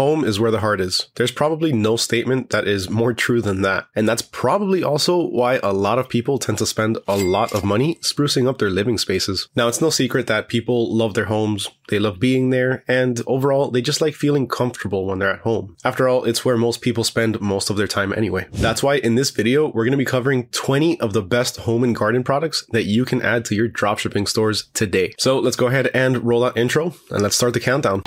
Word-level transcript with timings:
home 0.00 0.24
is 0.24 0.40
where 0.40 0.50
the 0.50 0.60
heart 0.60 0.80
is. 0.80 1.10
There's 1.16 1.30
probably 1.30 1.74
no 1.74 1.94
statement 1.96 2.48
that 2.48 2.66
is 2.66 2.88
more 2.88 3.12
true 3.12 3.42
than 3.42 3.60
that. 3.60 3.86
And 3.94 4.08
that's 4.08 4.22
probably 4.22 4.82
also 4.82 5.20
why 5.20 5.60
a 5.62 5.74
lot 5.74 5.98
of 5.98 6.08
people 6.08 6.38
tend 6.38 6.56
to 6.56 6.64
spend 6.64 6.96
a 7.06 7.18
lot 7.18 7.52
of 7.52 7.64
money 7.64 7.96
sprucing 7.96 8.48
up 8.48 8.56
their 8.56 8.70
living 8.70 8.96
spaces. 8.96 9.50
Now, 9.54 9.68
it's 9.68 9.82
no 9.82 9.90
secret 9.90 10.26
that 10.26 10.48
people 10.48 10.96
love 10.96 11.12
their 11.12 11.26
homes, 11.26 11.68
they 11.90 11.98
love 11.98 12.18
being 12.18 12.48
there, 12.48 12.82
and 12.88 13.20
overall, 13.26 13.70
they 13.70 13.82
just 13.82 14.00
like 14.00 14.14
feeling 14.14 14.48
comfortable 14.48 15.04
when 15.04 15.18
they're 15.18 15.34
at 15.34 15.40
home. 15.40 15.76
After 15.84 16.08
all, 16.08 16.24
it's 16.24 16.46
where 16.46 16.56
most 16.56 16.80
people 16.80 17.04
spend 17.04 17.38
most 17.42 17.68
of 17.68 17.76
their 17.76 17.86
time 17.86 18.14
anyway. 18.14 18.46
That's 18.52 18.82
why 18.82 18.94
in 18.94 19.16
this 19.16 19.28
video, 19.28 19.66
we're 19.66 19.84
going 19.84 19.90
to 19.90 19.98
be 19.98 20.06
covering 20.06 20.46
20 20.46 20.98
of 21.00 21.12
the 21.12 21.20
best 21.20 21.58
home 21.58 21.84
and 21.84 21.94
garden 21.94 22.24
products 22.24 22.64
that 22.70 22.84
you 22.84 23.04
can 23.04 23.20
add 23.20 23.44
to 23.44 23.54
your 23.54 23.68
dropshipping 23.68 24.28
stores 24.28 24.70
today. 24.72 25.12
So 25.18 25.38
let's 25.38 25.56
go 25.56 25.66
ahead 25.66 25.90
and 25.92 26.24
roll 26.24 26.42
out 26.42 26.56
intro 26.56 26.94
and 27.10 27.22
let's 27.22 27.36
start 27.36 27.52
the 27.52 27.60
countdown. 27.60 28.02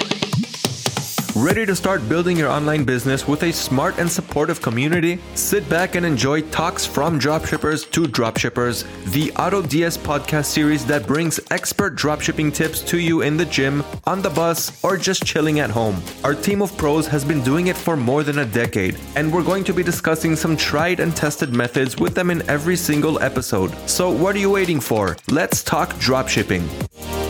Ready 1.36 1.66
to 1.66 1.76
start 1.76 2.08
building 2.08 2.38
your 2.38 2.48
online 2.48 2.84
business 2.84 3.28
with 3.28 3.42
a 3.42 3.52
smart 3.52 3.98
and 3.98 4.08
supportive 4.10 4.62
community? 4.62 5.18
Sit 5.34 5.68
back 5.68 5.96
and 5.96 6.06
enjoy 6.06 6.42
talks 6.52 6.86
from 6.86 7.20
dropshippers 7.20 7.90
to 7.90 8.04
dropshippers, 8.04 8.84
the 9.06 9.30
AutoDS 9.32 9.98
podcast 9.98 10.46
series 10.46 10.86
that 10.86 11.08
brings 11.08 11.40
expert 11.50 11.96
dropshipping 11.96 12.54
tips 12.54 12.82
to 12.82 13.00
you 13.00 13.22
in 13.22 13.36
the 13.36 13.46
gym, 13.46 13.84
on 14.04 14.22
the 14.22 14.30
bus, 14.30 14.84
or 14.84 14.96
just 14.96 15.26
chilling 15.26 15.60
at 15.60 15.72
home. 15.72 16.00
Our 16.24 16.36
team 16.36 16.62
of 16.62 16.78
pros 16.78 17.08
has 17.08 17.26
been 17.26 17.42
doing 17.42 17.66
it 17.66 17.78
for 17.78 17.98
more 17.98 18.22
than 18.22 18.38
a 18.38 18.46
decade, 18.46 19.00
and 19.16 19.34
we're 19.34 19.44
going 19.44 19.64
to 19.64 19.74
be 19.74 19.82
discussing 19.82 20.36
some 20.36 20.56
tried 20.56 21.00
and 21.00 21.16
tested 21.16 21.52
methods 21.52 21.98
with 21.98 22.14
them 22.14 22.30
in 22.30 22.48
every 22.48 22.76
single 22.76 23.20
episode. 23.24 23.74
So, 23.90 24.12
what 24.12 24.36
are 24.36 24.40
you 24.40 24.52
waiting 24.52 24.80
for? 24.80 25.18
Let's 25.32 25.64
talk 25.64 25.94
dropshipping. 25.96 27.23